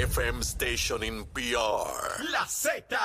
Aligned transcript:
FM 0.00 0.42
station 0.42 1.02
in 1.02 1.26
PR. 1.26 2.24
La 2.32 2.46
Z. 2.46 2.96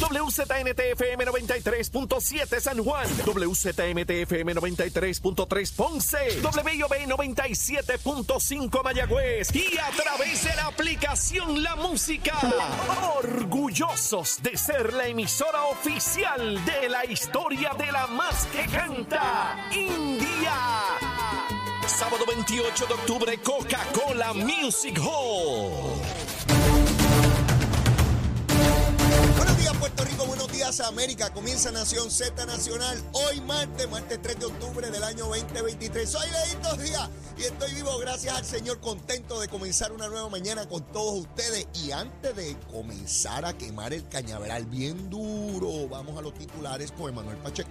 WZNTFM 0.00 1.26
93.7 1.26 2.60
San 2.60 2.82
Juan. 2.82 3.06
WZMTFM 3.26 4.54
93.3 4.54 5.76
Ponce. 5.76 6.40
WIOB 6.40 6.94
97.5 7.06 8.82
Mayagüez. 8.82 9.54
Y 9.54 9.76
a 9.76 9.90
través 9.90 10.44
de 10.44 10.56
la 10.56 10.68
aplicación 10.68 11.62
La 11.62 11.76
Música. 11.76 12.38
Orgullosos 13.18 14.42
de 14.42 14.56
ser 14.56 14.94
la 14.94 15.08
emisora 15.08 15.64
oficial 15.64 16.64
de 16.64 16.88
la 16.88 17.04
historia 17.04 17.74
de 17.78 17.92
la 17.92 18.06
más 18.06 18.46
que 18.46 18.64
canta. 18.64 19.68
India. 19.72 20.97
Sábado 21.98 22.24
28 22.28 22.86
de 22.86 22.94
octubre, 22.94 23.38
Coca-Cola 23.38 24.32
Music 24.32 25.00
Hall. 25.00 25.98
Buenos 29.36 29.58
días 29.58 29.76
Puerto 29.78 30.04
Rico, 30.04 30.24
buenos 30.26 30.52
días 30.52 30.78
América. 30.78 31.32
Comienza 31.32 31.72
Nación 31.72 32.08
Z 32.08 32.46
Nacional 32.46 33.02
hoy 33.14 33.40
martes, 33.40 33.90
martes 33.90 34.22
3 34.22 34.38
de 34.38 34.46
octubre 34.46 34.88
del 34.92 35.02
año 35.02 35.26
2023. 35.26 36.08
Soy 36.08 36.28
Leito 36.30 36.76
Díaz 36.76 37.10
y 37.36 37.42
estoy 37.42 37.74
vivo 37.74 37.98
gracias 37.98 38.32
al 38.36 38.44
Señor, 38.44 38.78
contento 38.78 39.40
de 39.40 39.48
comenzar 39.48 39.90
una 39.90 40.06
nueva 40.06 40.28
mañana 40.28 40.68
con 40.68 40.84
todos 40.92 41.26
ustedes. 41.26 41.66
Y 41.84 41.90
antes 41.90 42.36
de 42.36 42.56
comenzar 42.70 43.44
a 43.44 43.58
quemar 43.58 43.92
el 43.92 44.08
cañaveral 44.08 44.66
bien 44.66 45.10
duro, 45.10 45.88
vamos 45.88 46.16
a 46.16 46.22
los 46.22 46.32
titulares 46.34 46.92
con 46.92 47.08
Emanuel 47.08 47.38
Pacheco. 47.38 47.70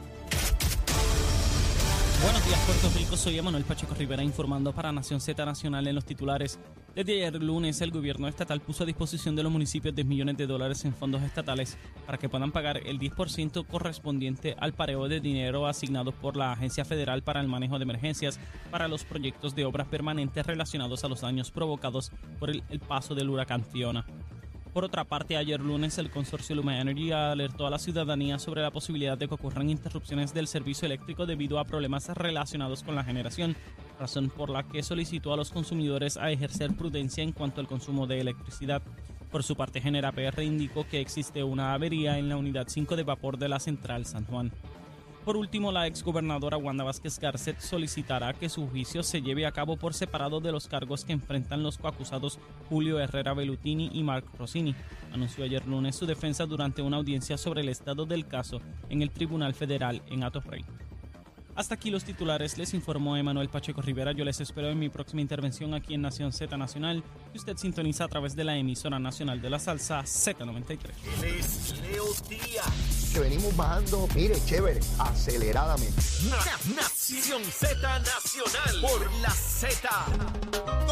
Buenos 2.21 2.44
días, 2.48 2.59
Puerto 2.66 2.89
Rico. 2.98 3.16
Soy 3.16 3.38
Emanuel 3.38 3.63
Pacheco 3.63 3.94
Rivera 3.94 4.23
informando 4.23 4.73
para 4.73 4.91
Nación 4.91 5.21
Z 5.21 5.45
Nacional 5.45 5.85
en 5.88 5.94
los 5.94 6.03
titulares. 6.03 6.59
Desde 6.95 7.13
ayer 7.13 7.43
lunes, 7.43 7.80
el 7.81 7.91
gobierno 7.91 8.27
estatal 8.27 8.59
puso 8.59 8.84
a 8.84 8.88
disposición 8.88 9.35
de 9.35 9.43
los 9.43 9.52
municipios 9.52 9.93
10 9.93 10.07
millones 10.07 10.35
de 10.35 10.48
dólares 10.48 10.84
en 10.85 10.96
fondos 10.96 11.21
estatales 11.21 11.77
para 12.07 12.18
que 12.18 12.27
puedan 12.27 12.51
pagar 12.51 12.77
el 12.87 12.99
10% 12.99 13.68
correspondiente 13.68 14.55
al 14.59 14.74
pareo 14.74 15.07
de 15.07 15.20
dinero 15.20 15.68
asignado 15.68 16.12
por 16.12 16.35
la 16.35 16.54
Agencia 16.54 16.85
Federal 16.85 17.21
para 17.21 17.40
el 17.40 17.48
Manejo 17.48 17.77
de 17.77 17.84
Emergencias 17.84 18.40
para 18.71 18.87
los 18.87 19.05
proyectos 19.05 19.54
de 19.54 19.65
obras 19.65 19.87
permanentes 19.87 20.43
relacionados 20.43 21.04
a 21.04 21.09
los 21.09 21.21
daños 21.21 21.52
provocados 21.52 22.12
por 22.40 22.49
el, 22.49 22.63
el 22.70 22.79
paso 22.79 23.13
del 23.13 23.29
huracán 23.29 23.63
Fiona. 23.63 24.07
Por 24.78 24.86
otra 24.86 25.06
parte, 25.06 25.38
ayer 25.38 25.60
lunes 25.60 25.98
el 25.98 26.12
consorcio 26.12 26.56
Luma 26.56 26.80
Energy 26.80 27.12
alertó 27.12 27.66
a 27.66 27.72
la 27.72 27.80
ciudadanía 27.80 28.38
sobre 28.38 28.62
la 28.62 28.70
posibilidad 28.70 29.18
de 29.18 29.28
que 29.28 29.34
ocurran 29.34 29.72
interrupciones 29.72 30.36
del 30.36 30.46
servicio 30.46 30.86
eléctrico 30.86 31.26
debido 31.26 31.58
a 31.58 31.66
problemas 31.66 32.08
relacionados 32.10 32.84
con 32.84 32.94
la 32.94 33.04
generación, 33.04 33.55
razón 34.00 34.30
por 34.30 34.52
la 34.52 34.62
que 34.62 34.84
solicitó 34.84 35.34
a 35.34 35.36
los 35.36 35.50
consumidores 35.50 36.16
a 36.16 36.30
ejercer 36.30 36.76
prudencia 36.76 37.24
en 37.24 37.32
cuanto 37.32 37.60
al 37.60 37.68
consumo 37.68 38.05
de 38.05 38.20
electricidad. 38.20 38.84
Por 39.32 39.42
su 39.42 39.55
parte, 39.55 39.82
Genera 39.82 40.12
PR 40.12 40.44
indicó 40.44 40.88
que 40.88 41.02
existe 41.02 41.44
una 41.44 41.74
avería 41.74 42.20
en 42.20 42.30
la 42.30 42.38
unidad 42.38 42.68
5 42.68 42.96
de 42.96 43.04
vapor 43.04 43.40
de 43.40 43.50
la 43.50 43.60
central 43.60 44.05
San 44.05 44.26
Juan. 44.26 44.52
Por 45.28 45.36
último, 45.36 45.74
la 45.74 45.88
exgobernadora 45.88 46.56
Wanda 46.56 46.86
Vázquez 46.86 47.20
Garcet 47.20 47.60
solicitará 47.60 48.32
que 48.32 48.48
su 48.48 48.66
juicio 48.70 49.04
se 49.04 49.22
lleve 49.22 49.46
a 49.46 49.52
cabo 49.52 49.76
por 49.76 49.94
separado 49.94 50.40
de 50.40 50.54
los 50.54 50.70
cargos 50.70 51.04
que 51.04 51.12
enfrentan 51.12 51.64
los 51.64 51.78
coacusados 51.78 52.40
Julio 52.70 52.98
Herrera 52.98 53.34
Bellutini 53.34 53.90
y 53.92 54.04
Mark 54.04 54.24
Rossini. 54.40 54.74
Anunció 55.12 55.44
ayer 55.44 55.68
lunes 55.68 55.98
su 55.98 56.05
defensa 56.05 56.46
durante 56.46 56.82
una 56.82 56.96
audiencia 56.96 57.38
sobre 57.38 57.60
el 57.60 57.68
estado 57.68 58.05
del 58.05 58.26
caso 58.26 58.62
en 58.88 59.02
el 59.02 59.12
Tribunal 59.12 59.54
Federal 59.54 60.02
en 60.08 60.24
Atorrey. 60.24 60.64
Hasta 61.58 61.74
aquí 61.74 61.90
los 61.90 62.04
titulares, 62.04 62.55
les 62.60 62.74
informó 62.76 63.18
Emanuel 63.18 63.50
Pacheco 63.50 63.82
Rivera. 63.82 64.12
Yo 64.12 64.24
les 64.24 64.40
espero 64.40 64.69
en 64.69 64.78
mi 64.78 64.90
próxima 64.90 65.22
intervención 65.22 65.74
aquí 65.74 65.96
en 65.96 66.03
Nación 66.03 66.31
Z 66.31 66.56
Nacional, 66.56 67.03
que 67.31 67.40
usted 67.40 67.58
sintoniza 67.58 68.03
a 68.03 68.08
través 68.08 68.36
de 68.36 68.44
la 68.44 68.56
emisora 68.56 69.00
nacional 69.00 69.41
de 69.41 69.50
la 69.50 69.58
salsa 69.58 70.03
Z93. 70.03 70.78
Él 71.18 71.24
es 71.40 71.74
Leo 71.81 72.06
Díaz. 72.30 73.09
Que 73.12 73.19
venimos 73.22 73.56
bajando, 73.58 74.08
mire, 74.14 74.36
chévere, 74.46 74.80
aceleradamente. 75.00 76.00
Na- 76.30 76.76
Nación 76.76 77.44
Z 77.44 77.76
Nacional. 78.02 78.81
Por 78.81 79.12
la 79.22 79.31
Z. 79.31 79.90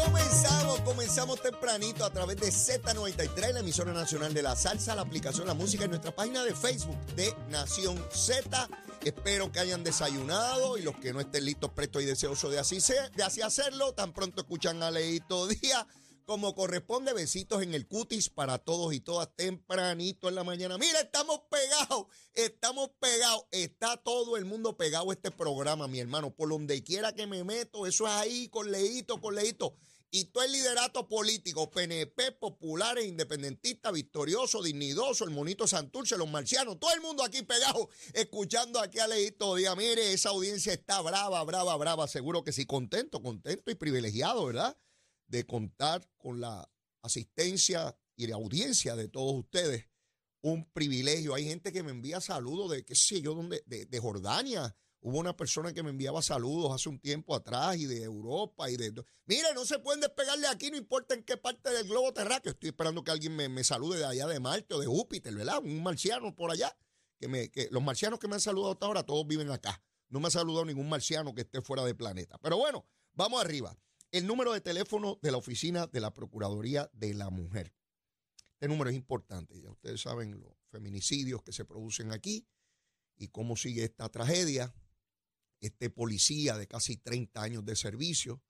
Comenzamos, 0.04 0.80
comenzamos 0.80 1.40
tempranito 1.42 2.04
a 2.04 2.10
través 2.10 2.38
de 2.40 2.48
Z93, 2.48 3.52
la 3.52 3.60
emisora 3.60 3.92
nacional 3.92 4.34
de 4.34 4.42
la 4.42 4.56
salsa, 4.56 4.96
la 4.96 5.02
aplicación 5.02 5.46
La 5.46 5.54
Música 5.54 5.84
en 5.84 5.90
nuestra 5.90 6.10
página 6.14 6.42
de 6.42 6.54
Facebook 6.56 6.98
de 7.14 7.32
Nación 7.50 7.96
Z. 8.12 8.68
Espero 9.06 9.52
que 9.52 9.60
hayan 9.60 9.84
desayunado 9.84 10.76
y 10.76 10.82
los 10.82 10.96
que 10.96 11.12
no 11.12 11.20
estén 11.20 11.44
listos, 11.44 11.70
prestos 11.70 12.02
y 12.02 12.06
deseosos 12.06 12.50
de 12.50 12.58
así, 12.58 12.80
ser, 12.80 13.12
de 13.12 13.22
así 13.22 13.40
hacerlo, 13.40 13.94
tan 13.94 14.12
pronto 14.12 14.40
escuchan 14.40 14.82
a 14.82 14.90
Leito 14.90 15.46
Día. 15.46 15.86
Como 16.24 16.56
corresponde, 16.56 17.12
besitos 17.12 17.62
en 17.62 17.72
el 17.72 17.86
cutis 17.86 18.30
para 18.30 18.58
todos 18.58 18.92
y 18.92 18.98
todas 18.98 19.28
tempranito 19.36 20.28
en 20.28 20.34
la 20.34 20.42
mañana. 20.42 20.76
Mira, 20.76 20.98
estamos 20.98 21.42
pegados, 21.48 22.06
estamos 22.34 22.90
pegados. 22.98 23.44
Está 23.52 23.96
todo 23.96 24.36
el 24.36 24.44
mundo 24.44 24.76
pegado 24.76 25.08
a 25.12 25.14
este 25.14 25.30
programa, 25.30 25.86
mi 25.86 26.00
hermano. 26.00 26.34
Por 26.34 26.48
donde 26.48 26.82
quiera 26.82 27.14
que 27.14 27.28
me 27.28 27.44
meto, 27.44 27.86
eso 27.86 28.08
es 28.08 28.12
ahí, 28.12 28.48
con 28.48 28.72
leíto, 28.72 29.20
con 29.20 29.36
leíto. 29.36 29.76
Y 30.10 30.26
todo 30.26 30.44
el 30.44 30.52
liderato 30.52 31.08
político, 31.08 31.70
PNP, 31.70 32.32
populares, 32.32 33.06
independentistas, 33.06 33.92
victorioso, 33.92 34.62
dignidoso, 34.62 35.24
el 35.24 35.30
monito 35.30 35.66
Santurce, 35.66 36.16
los 36.16 36.30
marcianos, 36.30 36.78
todo 36.78 36.94
el 36.94 37.00
mundo 37.00 37.24
aquí 37.24 37.42
pegado, 37.42 37.88
escuchando 38.14 38.80
aquí 38.80 38.98
a 38.98 39.08
Leito 39.08 39.56
Díaz. 39.56 39.76
Mire, 39.76 40.12
esa 40.12 40.30
audiencia 40.30 40.72
está 40.72 41.00
brava, 41.00 41.42
brava, 41.44 41.76
brava. 41.76 42.08
Seguro 42.08 42.44
que 42.44 42.52
sí, 42.52 42.66
contento, 42.66 43.20
contento 43.20 43.70
y 43.70 43.74
privilegiado, 43.74 44.46
¿verdad? 44.46 44.78
De 45.26 45.44
contar 45.44 46.08
con 46.16 46.40
la 46.40 46.70
asistencia 47.02 47.98
y 48.14 48.28
la 48.28 48.36
audiencia 48.36 48.94
de 48.94 49.08
todos 49.08 49.34
ustedes. 49.34 49.88
Un 50.40 50.70
privilegio. 50.72 51.34
Hay 51.34 51.44
gente 51.44 51.72
que 51.72 51.82
me 51.82 51.90
envía 51.90 52.20
saludos 52.20 52.70
de, 52.70 52.84
qué 52.84 52.94
sé 52.94 53.20
yo, 53.20 53.34
de, 53.34 53.86
de 53.86 53.98
Jordania. 53.98 54.76
Hubo 55.06 55.20
una 55.20 55.36
persona 55.36 55.72
que 55.72 55.84
me 55.84 55.90
enviaba 55.90 56.20
saludos 56.20 56.72
hace 56.74 56.88
un 56.88 56.98
tiempo 56.98 57.36
atrás 57.36 57.76
y 57.76 57.86
de 57.86 58.02
Europa 58.02 58.68
y 58.68 58.76
de... 58.76 58.92
Mire, 59.26 59.54
no 59.54 59.64
se 59.64 59.78
pueden 59.78 60.00
despegar 60.00 60.36
de 60.36 60.48
aquí, 60.48 60.68
no 60.68 60.76
importa 60.76 61.14
en 61.14 61.22
qué 61.22 61.36
parte 61.36 61.70
del 61.70 61.86
globo 61.86 62.12
terráqueo. 62.12 62.50
Estoy 62.50 62.70
esperando 62.70 63.04
que 63.04 63.12
alguien 63.12 63.36
me, 63.36 63.48
me 63.48 63.62
salude 63.62 63.98
de 63.98 64.04
allá 64.04 64.26
de 64.26 64.40
Marte 64.40 64.74
o 64.74 64.80
de 64.80 64.86
Júpiter, 64.86 65.32
¿verdad? 65.32 65.60
Un 65.62 65.80
marciano 65.80 66.34
por 66.34 66.50
allá. 66.50 66.76
Que 67.20 67.28
me, 67.28 67.52
que 67.52 67.68
los 67.70 67.84
marcianos 67.84 68.18
que 68.18 68.26
me 68.26 68.34
han 68.34 68.40
saludado 68.40 68.72
hasta 68.72 68.86
ahora, 68.86 69.04
todos 69.04 69.24
viven 69.28 69.48
acá. 69.52 69.80
No 70.08 70.18
me 70.18 70.26
ha 70.26 70.30
saludado 70.32 70.64
ningún 70.64 70.88
marciano 70.88 71.36
que 71.36 71.42
esté 71.42 71.62
fuera 71.62 71.84
del 71.84 71.94
planeta. 71.94 72.36
Pero 72.42 72.56
bueno, 72.56 72.84
vamos 73.12 73.40
arriba. 73.40 73.78
El 74.10 74.26
número 74.26 74.54
de 74.54 74.60
teléfono 74.60 75.20
de 75.22 75.30
la 75.30 75.36
oficina 75.36 75.86
de 75.86 76.00
la 76.00 76.12
Procuraduría 76.12 76.90
de 76.92 77.14
la 77.14 77.30
Mujer. 77.30 77.72
Este 78.54 78.66
número 78.66 78.90
es 78.90 78.96
importante. 78.96 79.54
Ya 79.62 79.70
ustedes 79.70 80.00
saben 80.00 80.40
los 80.40 80.52
feminicidios 80.72 81.44
que 81.44 81.52
se 81.52 81.64
producen 81.64 82.10
aquí 82.10 82.44
y 83.16 83.28
cómo 83.28 83.54
sigue 83.56 83.84
esta 83.84 84.08
tragedia 84.08 84.74
este 85.66 85.90
policía 85.90 86.56
de 86.56 86.66
casi 86.66 86.96
30 86.96 87.42
años 87.42 87.64
de 87.64 87.76
servicio 87.76 88.42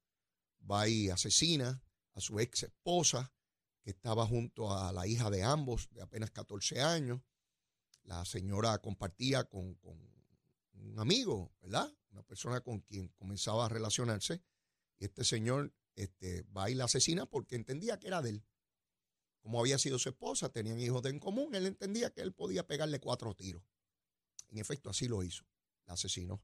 va 0.70 0.88
y 0.88 1.08
asesina 1.10 1.82
a 2.14 2.20
su 2.20 2.40
ex 2.40 2.64
esposa, 2.64 3.32
que 3.82 3.90
estaba 3.90 4.26
junto 4.26 4.72
a 4.72 4.92
la 4.92 5.06
hija 5.06 5.30
de 5.30 5.42
ambos, 5.42 5.88
de 5.90 6.02
apenas 6.02 6.30
14 6.30 6.80
años. 6.80 7.20
La 8.02 8.24
señora 8.24 8.78
compartía 8.78 9.44
con, 9.44 9.74
con 9.76 9.98
un 10.72 10.98
amigo, 10.98 11.52
¿verdad? 11.60 11.92
Una 12.10 12.22
persona 12.22 12.60
con 12.60 12.80
quien 12.80 13.08
comenzaba 13.08 13.66
a 13.66 13.68
relacionarse. 13.68 14.42
Y 14.98 15.04
este 15.04 15.24
señor 15.24 15.72
este, 15.94 16.42
va 16.56 16.70
y 16.70 16.74
la 16.74 16.84
asesina 16.84 17.26
porque 17.26 17.56
entendía 17.56 17.98
que 17.98 18.08
era 18.08 18.22
de 18.22 18.30
él. 18.30 18.44
Como 19.40 19.60
había 19.60 19.78
sido 19.78 19.98
su 19.98 20.08
esposa, 20.08 20.50
tenían 20.50 20.80
hijos 20.80 21.02
de 21.02 21.10
en 21.10 21.20
común, 21.20 21.54
él 21.54 21.66
entendía 21.66 22.12
que 22.12 22.20
él 22.20 22.32
podía 22.32 22.66
pegarle 22.66 23.00
cuatro 23.00 23.34
tiros. 23.34 23.62
En 24.48 24.58
efecto, 24.58 24.90
así 24.90 25.08
lo 25.08 25.22
hizo. 25.22 25.44
La 25.86 25.94
asesinó. 25.94 26.42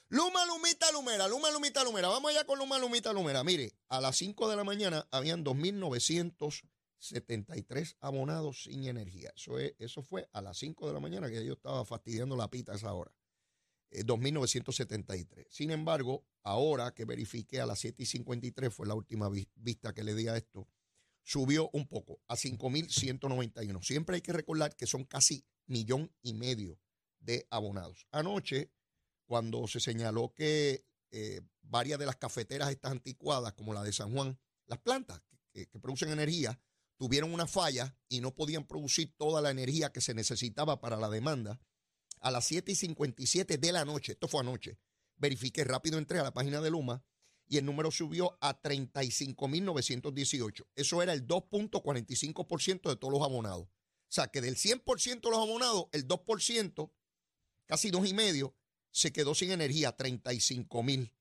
Luma, 0.08 0.46
Lumita, 0.46 0.92
Lumera, 0.92 1.26
Luma, 1.26 1.50
Lumita, 1.50 1.82
Lumera. 1.82 2.06
Vamos 2.08 2.30
allá 2.30 2.44
con 2.44 2.60
Luma, 2.60 2.78
Lumita, 2.78 3.12
Lumera. 3.12 3.42
Mire, 3.42 3.72
a 3.88 4.00
las 4.00 4.16
5 4.16 4.48
de 4.48 4.54
la 4.56 4.62
mañana 4.62 5.08
habían 5.10 5.44
2.973 5.44 7.96
abonados 8.00 8.62
sin 8.62 8.84
energía. 8.84 9.32
Eso, 9.34 9.58
es, 9.58 9.74
eso 9.78 10.02
fue 10.02 10.28
a 10.32 10.40
las 10.42 10.58
5 10.58 10.86
de 10.86 10.94
la 10.94 11.00
mañana 11.00 11.28
que 11.28 11.44
yo 11.44 11.54
estaba 11.54 11.84
fastidiando 11.84 12.36
la 12.36 12.48
pita 12.48 12.70
a 12.72 12.76
esa 12.76 12.92
hora. 12.92 13.12
2.973. 13.90 15.38
Eh, 15.38 15.46
sin 15.50 15.72
embargo, 15.72 16.24
ahora 16.44 16.94
que 16.94 17.04
verifiqué 17.04 17.60
a 17.60 17.66
las 17.66 17.80
7 17.80 18.04
y 18.04 18.06
53, 18.06 18.72
fue 18.72 18.86
la 18.86 18.94
última 18.94 19.28
vista 19.56 19.92
que 19.92 20.04
le 20.04 20.14
di 20.14 20.28
a 20.28 20.36
esto, 20.36 20.68
subió 21.24 21.68
un 21.72 21.88
poco 21.88 22.20
a 22.28 22.36
5.191. 22.36 23.82
Siempre 23.82 24.14
hay 24.16 24.22
que 24.22 24.32
recordar 24.32 24.76
que 24.76 24.86
son 24.86 25.02
casi 25.04 25.44
millón 25.66 26.14
y 26.22 26.34
medio 26.34 26.78
de 27.18 27.48
abonados. 27.50 28.06
Anoche, 28.12 28.70
cuando 29.26 29.67
se 29.67 29.81
señaló 29.81 30.32
que 30.34 30.87
eh, 31.11 31.40
varias 31.62 31.99
de 31.99 32.06
las 32.06 32.17
cafeteras 32.17 32.70
estas 32.70 32.93
anticuadas, 32.93 33.52
como 33.52 33.75
la 33.75 33.82
de 33.82 33.93
San 33.93 34.12
Juan, 34.12 34.38
las 34.67 34.78
plantas 34.78 35.20
que, 35.52 35.67
que 35.67 35.78
producen 35.78 36.11
energía, 36.11 36.58
tuvieron 36.96 37.34
una 37.34 37.46
falla 37.46 37.96
y 38.08 38.20
no 38.20 38.34
podían 38.34 38.67
producir 38.67 39.14
toda 39.17 39.43
la 39.43 39.50
energía 39.50 39.93
que 39.93 40.00
se 40.00 40.14
necesitaba 40.14 40.81
para 40.81 40.96
la 40.96 41.11
demanda, 41.11 41.61
a 42.20 42.31
las 42.31 42.46
7 42.46 42.73
y 42.73 42.75
57 42.75 43.58
de 43.58 43.73
la 43.73 43.84
noche, 43.84 44.12
esto 44.12 44.28
fue 44.28 44.40
anoche, 44.40 44.78
verifiqué 45.17 45.64
rápido, 45.64 45.99
entré 45.99 46.19
a 46.19 46.23
la 46.23 46.32
página 46.32 46.61
de 46.61 46.70
Luma 46.70 47.05
y 47.49 47.58
el 47.58 47.64
número 47.64 47.90
subió 47.90 48.38
a 48.40 48.61
35.918. 48.61 50.67
Eso 50.75 51.02
era 51.02 51.12
el 51.12 51.26
2.45% 51.26 52.88
de 52.88 52.96
todos 52.96 53.12
los 53.12 53.23
abonados. 53.23 53.69
O 53.69 54.08
sea, 54.08 54.28
que 54.28 54.40
del 54.40 54.56
100% 54.56 55.20
de 55.20 55.31
los 55.31 55.38
abonados, 55.38 55.87
el 55.93 56.08
2%, 56.08 56.90
casi 57.67 57.90
2,5%, 57.90 58.55
se 58.90 59.12
quedó 59.12 59.34
sin 59.34 59.50
energía, 59.50 59.92
35 59.92 60.82
mil. 60.82 61.12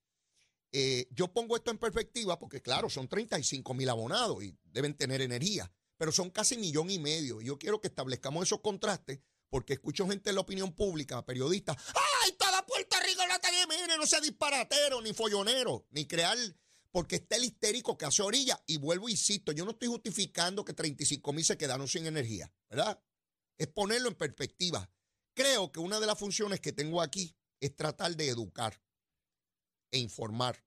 Eh, 0.72 1.08
yo 1.12 1.32
pongo 1.32 1.56
esto 1.56 1.72
en 1.72 1.78
perspectiva 1.78 2.38
porque, 2.38 2.62
claro, 2.62 2.90
son 2.90 3.08
35 3.08 3.74
mil 3.74 3.90
abonados 3.90 4.44
y 4.44 4.58
deben 4.66 4.94
tener 4.94 5.22
energía, 5.22 5.72
pero 5.98 6.12
son 6.12 6.30
casi 6.30 6.58
millón 6.58 6.90
y 6.90 7.00
medio. 7.00 7.42
Yo 7.42 7.58
quiero 7.58 7.80
que 7.80 7.88
establezcamos 7.88 8.44
esos 8.44 8.62
contrastes 8.62 9.20
porque 9.50 9.74
escucho 9.74 10.08
gente 10.08 10.32
en 10.32 10.36
la 10.36 10.42
opinión 10.42 10.74
pública, 10.74 11.26
periodistas, 11.26 11.78
¡ay, 12.24 12.34
toda 12.34 12.66
Puerto 12.66 12.98
Rico 13.06 13.22
no 13.28 13.36
está 13.36 13.50
mire, 13.70 13.98
no 13.98 14.06
sea 14.06 14.20
disparatero, 14.20 15.02
ni 15.02 15.14
follonero, 15.14 15.88
ni 15.92 16.06
crear, 16.06 16.38
porque 16.92 17.18
está 17.18 17.36
el 17.38 17.46
histérico 17.46 17.98
que 17.98 18.06
hace 18.06 18.22
orilla. 18.22 18.62
Y 18.68 18.78
vuelvo, 18.78 19.10
insisto, 19.10 19.52
yo 19.52 19.66
no 19.66 19.72
estoy 19.72 19.88
justificando 19.88 20.66
que 20.66 20.74
35 20.74 21.34
mil 21.34 21.46
se 21.46 21.58
quedaron 21.58 21.88
sin 21.88 22.06
energía, 22.06 22.52
¿verdad? 22.70 23.02
Es 23.58 23.68
ponerlo 23.68 24.10
en 24.10 24.16
perspectiva. 24.16 24.90
Creo 25.34 25.72
que 25.72 25.80
una 25.80 26.00
de 26.00 26.06
las 26.06 26.20
funciones 26.20 26.60
que 26.60 26.74
tengo 26.74 27.02
aquí 27.02 27.36
es 27.60 27.76
tratar 27.76 28.16
de 28.16 28.30
educar 28.30 28.82
e 29.92 30.00
informar 30.00 30.64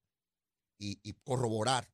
y, 0.78 1.12
corroborar 1.24 1.92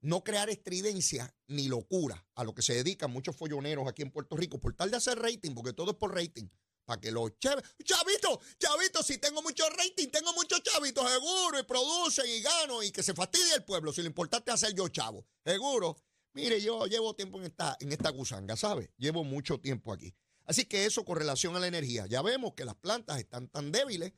no 0.00 0.24
crear 0.24 0.50
estridencia 0.50 1.32
ni 1.46 1.68
locura 1.68 2.26
a 2.34 2.42
lo 2.42 2.54
que 2.54 2.62
se 2.62 2.74
dedican 2.74 3.10
muchos 3.10 3.36
folloneros 3.36 3.86
aquí 3.86 4.02
en 4.02 4.10
Puerto 4.10 4.36
Rico 4.36 4.58
por 4.58 4.74
tal 4.74 4.90
de 4.90 4.96
hacer 4.96 5.18
rating, 5.18 5.54
porque 5.54 5.72
todo 5.72 5.92
es 5.92 5.96
por 5.96 6.12
rating. 6.12 6.48
Para 6.84 7.00
que 7.00 7.12
los 7.12 7.38
chavitos, 7.38 8.40
chavitos, 8.58 9.06
si 9.06 9.18
tengo 9.18 9.40
mucho 9.42 9.62
rating, 9.70 10.08
tengo 10.08 10.32
muchos 10.34 10.60
chavitos, 10.64 11.08
seguro, 11.08 11.60
y 11.60 11.62
producen 11.62 12.24
y 12.28 12.42
gano, 12.42 12.82
y 12.82 12.90
que 12.90 13.04
se 13.04 13.14
fastidie 13.14 13.54
el 13.54 13.64
pueblo. 13.64 13.92
Si 13.92 14.02
lo 14.02 14.08
importante 14.08 14.50
es 14.50 14.56
hacer 14.56 14.74
yo 14.74 14.88
chavo, 14.88 15.24
seguro. 15.44 15.96
Mire, 16.34 16.60
yo 16.60 16.86
llevo 16.86 17.14
tiempo 17.14 17.38
en 17.38 17.44
esta, 17.44 17.76
en 17.78 17.92
esta 17.92 18.10
gusanga, 18.10 18.56
¿sabe? 18.56 18.90
Llevo 18.96 19.22
mucho 19.22 19.60
tiempo 19.60 19.92
aquí. 19.92 20.12
Así 20.44 20.64
que 20.64 20.84
eso 20.84 21.04
con 21.04 21.16
relación 21.16 21.56
a 21.56 21.60
la 21.60 21.66
energía. 21.66 22.06
Ya 22.06 22.22
vemos 22.22 22.54
que 22.54 22.64
las 22.64 22.74
plantas 22.74 23.18
están 23.18 23.48
tan 23.48 23.72
débiles 23.72 24.12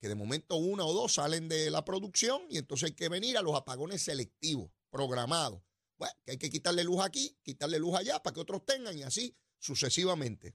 que 0.00 0.08
de 0.08 0.14
momento 0.14 0.56
una 0.56 0.84
o 0.84 0.92
dos 0.92 1.14
salen 1.14 1.48
de 1.48 1.70
la 1.70 1.84
producción 1.84 2.42
y 2.50 2.58
entonces 2.58 2.90
hay 2.90 2.94
que 2.94 3.08
venir 3.08 3.38
a 3.38 3.42
los 3.42 3.54
apagones 3.56 4.02
selectivos 4.02 4.70
programado. 4.90 5.64
Bueno, 5.98 6.14
que 6.24 6.32
hay 6.32 6.38
que 6.38 6.50
quitarle 6.50 6.84
luz 6.84 7.02
aquí, 7.02 7.38
quitarle 7.42 7.78
luz 7.78 7.94
allá 7.94 8.22
para 8.22 8.34
que 8.34 8.40
otros 8.40 8.64
tengan 8.66 8.96
y 8.96 9.02
así 9.02 9.36
sucesivamente. 9.58 10.54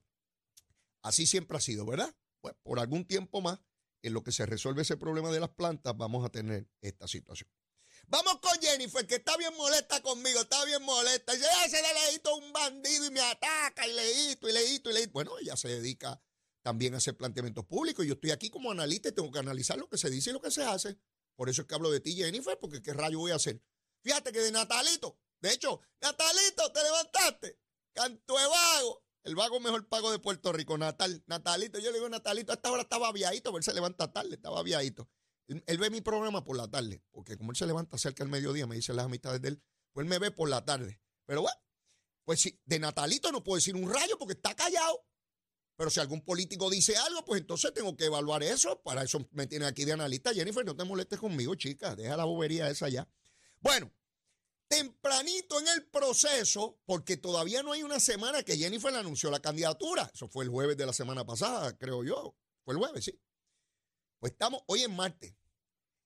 Así 1.01 1.25
siempre 1.25 1.57
ha 1.57 1.61
sido, 1.61 1.85
¿verdad? 1.85 2.13
Pues 2.41 2.55
por 2.61 2.79
algún 2.79 3.05
tiempo 3.05 3.41
más, 3.41 3.59
en 4.03 4.13
lo 4.13 4.23
que 4.23 4.31
se 4.31 4.45
resuelve 4.45 4.83
ese 4.83 4.97
problema 4.97 5.31
de 5.31 5.39
las 5.39 5.49
plantas, 5.49 5.95
vamos 5.95 6.25
a 6.25 6.29
tener 6.29 6.67
esta 6.81 7.07
situación. 7.07 7.49
Vamos 8.07 8.39
con 8.41 8.59
Jennifer, 8.61 9.07
que 9.07 9.15
está 9.15 9.37
bien 9.37 9.55
molesta 9.55 10.01
conmigo, 10.01 10.41
está 10.41 10.63
bien 10.65 10.83
molesta. 10.83 11.33
Dice, 11.33 11.47
ese 11.65 11.81
leíto 12.09 12.35
un 12.35 12.51
bandido 12.51 13.05
y 13.05 13.11
me 13.11 13.21
ataca, 13.21 13.87
y 13.87 13.93
leíto, 13.93 14.49
y 14.49 14.51
leíto, 14.51 14.89
y 14.89 14.93
leíto. 14.93 15.11
Bueno, 15.13 15.37
ella 15.39 15.55
se 15.55 15.69
dedica 15.69 16.21
también 16.61 16.93
a 16.93 16.97
hacer 16.97 17.15
planteamientos 17.15 17.65
públicos. 17.65 18.05
Yo 18.05 18.13
estoy 18.13 18.31
aquí 18.31 18.49
como 18.49 18.71
analista 18.71 19.09
y 19.09 19.13
tengo 19.13 19.31
que 19.31 19.39
analizar 19.39 19.77
lo 19.77 19.87
que 19.87 19.97
se 19.97 20.09
dice 20.09 20.29
y 20.29 20.33
lo 20.33 20.41
que 20.41 20.51
se 20.51 20.63
hace. 20.63 20.97
Por 21.35 21.49
eso 21.49 21.61
es 21.61 21.67
que 21.67 21.75
hablo 21.75 21.89
de 21.89 22.01
ti, 22.01 22.15
Jennifer, 22.15 22.57
porque 22.59 22.81
qué 22.81 22.93
rayo 22.93 23.19
voy 23.19 23.31
a 23.31 23.35
hacer. 23.35 23.61
Fíjate 24.03 24.31
que 24.31 24.39
de 24.39 24.51
Natalito, 24.51 25.17
de 25.39 25.53
hecho, 25.53 25.81
Natalito, 26.01 26.71
te 26.71 26.83
levantaste. 26.83 27.59
Canto 27.93 28.37
de 28.37 28.45
vago. 28.47 29.03
El 29.23 29.35
vago 29.35 29.59
mejor 29.59 29.87
pago 29.87 30.11
de 30.11 30.19
Puerto 30.19 30.51
Rico, 30.51 30.77
Natal. 30.77 31.23
Natalito, 31.27 31.79
yo 31.79 31.91
le 31.91 31.97
digo 31.97 32.09
Natalito, 32.09 32.51
a 32.51 32.55
esta 32.55 32.71
hora 32.71 32.83
estaba 32.83 33.07
aviadito, 33.07 33.51
pero 33.51 33.57
él 33.57 33.63
se 33.63 33.73
levanta 33.73 34.11
tarde, 34.11 34.35
estaba 34.35 34.59
aviadito. 34.59 35.09
Él, 35.65 35.77
ve 35.77 35.89
mi 35.89 36.01
programa 36.01 36.43
por 36.43 36.55
la 36.55 36.69
tarde, 36.69 37.03
porque 37.11 37.37
como 37.37 37.51
él 37.51 37.57
se 37.57 37.65
levanta 37.65 37.97
cerca 37.97 38.23
del 38.23 38.31
mediodía, 38.31 38.67
me 38.67 38.75
dice 38.75 38.93
las 38.93 39.05
amistades 39.05 39.41
de 39.41 39.49
él, 39.49 39.63
pues 39.91 40.05
él 40.05 40.09
me 40.09 40.19
ve 40.19 40.31
por 40.31 40.49
la 40.49 40.63
tarde. 40.63 41.01
Pero 41.25 41.41
bueno, 41.41 41.57
pues 42.23 42.39
sí, 42.39 42.59
de 42.65 42.79
Natalito 42.79 43.31
no 43.31 43.43
puedo 43.43 43.57
decir 43.57 43.75
un 43.75 43.91
rayo 43.91 44.17
porque 44.17 44.33
está 44.33 44.55
callado. 44.55 45.05
Pero 45.75 45.89
si 45.89 45.99
algún 45.99 46.21
político 46.21 46.69
dice 46.69 46.95
algo, 46.95 47.25
pues 47.25 47.41
entonces 47.41 47.73
tengo 47.73 47.95
que 47.97 48.05
evaluar 48.05 48.43
eso. 48.43 48.81
Para 48.83 49.03
eso 49.03 49.27
me 49.31 49.47
tiene 49.47 49.65
aquí 49.65 49.83
de 49.83 49.93
analista. 49.93 50.33
Jennifer, 50.33 50.63
no 50.63 50.75
te 50.75 50.83
molestes 50.83 51.19
conmigo, 51.19 51.55
chica. 51.55 51.95
Deja 51.95 52.15
la 52.15 52.25
bobería 52.25 52.69
esa 52.69 52.87
ya. 52.87 53.09
Bueno, 53.59 53.91
tempranito 54.67 55.59
en 55.59 55.67
el 55.69 55.87
proceso, 55.87 56.79
porque 56.85 57.17
todavía 57.17 57.63
no 57.63 57.73
hay 57.73 57.83
una 57.83 57.99
semana 57.99 58.43
que 58.43 58.57
Jennifer 58.57 58.93
anunció 58.93 59.31
la 59.31 59.41
candidatura. 59.41 60.09
Eso 60.13 60.27
fue 60.27 60.45
el 60.45 60.51
jueves 60.51 60.77
de 60.77 60.85
la 60.85 60.93
semana 60.93 61.25
pasada, 61.25 61.77
creo 61.77 62.03
yo. 62.03 62.35
Fue 62.63 62.75
el 62.75 62.79
jueves, 62.79 63.05
sí. 63.05 63.19
Pues 64.19 64.33
estamos 64.33 64.61
hoy 64.67 64.83
en 64.83 64.95
martes. 64.95 65.33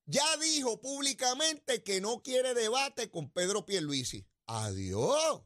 Ya 0.06 0.38
dijo 0.38 0.81
públicamente 0.81 1.84
que 1.84 2.00
no 2.00 2.22
quiere 2.22 2.54
debate 2.54 3.10
con 3.10 3.31
Pedro 3.31 3.66
Pierluisi. 3.66 4.28
Adiós. 4.46 5.42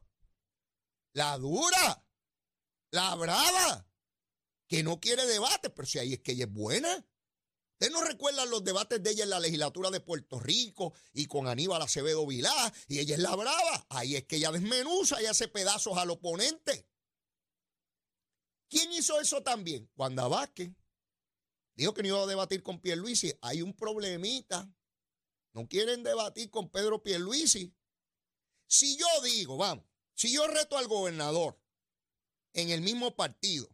La 1.12 1.38
dura. 1.38 2.04
La 2.90 3.14
brava. 3.14 3.86
Que 4.68 4.82
no 4.82 5.00
quiere 5.00 5.26
debate, 5.26 5.70
pero 5.70 5.86
si 5.86 5.98
ahí 5.98 6.12
es 6.12 6.20
que 6.20 6.32
ella 6.32 6.44
es 6.44 6.52
buena. 6.52 7.06
Ustedes 7.80 7.92
no 7.94 8.04
recuerdan 8.04 8.50
los 8.50 8.62
debates 8.62 9.02
de 9.02 9.10
ella 9.10 9.24
en 9.24 9.30
la 9.30 9.40
legislatura 9.40 9.90
de 9.90 10.00
Puerto 10.00 10.38
Rico 10.38 10.92
y 11.14 11.24
con 11.24 11.48
Aníbal 11.48 11.80
Acevedo 11.80 12.26
Vilá, 12.26 12.72
y 12.88 12.98
ella 12.98 13.14
es 13.14 13.22
la 13.22 13.34
brava. 13.34 13.86
Ahí 13.88 14.16
es 14.16 14.24
que 14.26 14.36
ella 14.36 14.52
desmenuza 14.52 15.20
y 15.22 15.24
hace 15.24 15.48
pedazos 15.48 15.96
al 15.96 16.10
oponente. 16.10 16.86
¿Quién 18.68 18.92
hizo 18.92 19.18
eso 19.18 19.42
también? 19.42 19.90
Wanda 19.96 20.28
Vázquez. 20.28 20.70
Dijo 21.74 21.94
que 21.94 22.02
no 22.02 22.08
iba 22.08 22.22
a 22.22 22.26
debatir 22.26 22.62
con 22.62 22.80
Pierluisi. 22.80 23.32
Hay 23.42 23.62
un 23.62 23.74
problemita. 23.74 24.70
No 25.52 25.68
quieren 25.68 26.02
debatir 26.02 26.50
con 26.50 26.70
Pedro 26.70 27.02
Pierluisi. 27.02 27.74
Si 28.66 28.96
yo 28.96 29.06
digo, 29.24 29.56
vamos, 29.56 29.84
si 30.14 30.32
yo 30.32 30.46
reto 30.46 30.78
al 30.78 30.86
gobernador 30.86 31.60
en 32.52 32.70
el 32.70 32.82
mismo 32.82 33.16
partido 33.16 33.68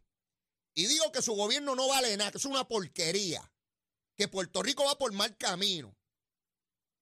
y 0.73 0.85
digo 0.85 1.11
que 1.11 1.21
su 1.21 1.33
gobierno 1.33 1.75
no 1.75 1.87
vale 1.87 2.15
nada, 2.17 2.31
que 2.31 2.37
es 2.37 2.45
una 2.45 2.67
porquería, 2.67 3.51
que 4.15 4.27
Puerto 4.27 4.63
Rico 4.63 4.85
va 4.85 4.97
por 4.97 5.11
mal 5.11 5.37
camino, 5.37 5.95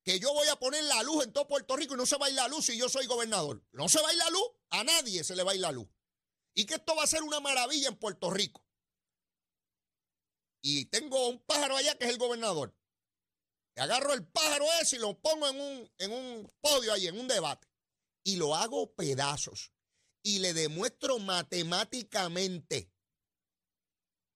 que 0.03 0.19
yo 0.19 0.33
voy 0.33 0.47
a 0.47 0.55
poner 0.57 0.83
la 0.83 1.03
luz 1.03 1.23
en 1.23 1.33
todo 1.33 1.47
Puerto 1.47 1.75
Rico 1.75 1.93
y 1.93 1.97
no 1.97 2.05
se 2.05 2.17
va 2.17 2.27
a 2.27 2.29
ir 2.29 2.35
la 2.35 2.47
luz 2.47 2.65
si 2.65 2.77
yo 2.77 2.89
soy 2.89 3.05
gobernador. 3.05 3.63
No 3.71 3.87
se 3.87 4.01
va 4.01 4.09
a 4.09 4.13
ir 4.13 4.17
la 4.17 4.29
luz, 4.29 4.47
a 4.69 4.83
nadie 4.83 5.23
se 5.23 5.35
le 5.35 5.43
va 5.43 5.51
a 5.51 5.55
ir 5.55 5.61
la 5.61 5.71
luz. 5.71 5.87
Y 6.53 6.65
que 6.65 6.75
esto 6.75 6.95
va 6.95 7.03
a 7.03 7.07
ser 7.07 7.23
una 7.23 7.39
maravilla 7.39 7.89
en 7.89 7.95
Puerto 7.95 8.29
Rico. 8.29 8.64
Y 10.67 10.85
tengo 10.85 11.27
un 11.27 11.37
pájaro 11.41 11.77
allá 11.77 11.95
que 11.95 12.05
es 12.05 12.09
el 12.09 12.17
gobernador. 12.17 12.75
Y 13.77 13.81
agarro 13.81 14.13
el 14.13 14.25
pájaro 14.25 14.65
ese 14.81 14.95
y 14.95 14.99
lo 14.99 15.15
pongo 15.21 15.47
en 15.47 15.61
un, 15.61 15.91
en 15.99 16.11
un 16.11 16.51
podio 16.59 16.91
ahí, 16.91 17.05
en 17.05 17.19
un 17.19 17.27
debate. 17.27 17.67
Y 18.23 18.37
lo 18.37 18.55
hago 18.55 18.91
pedazos. 18.95 19.71
Y 20.23 20.39
le 20.39 20.55
demuestro 20.55 21.19
matemáticamente 21.19 22.91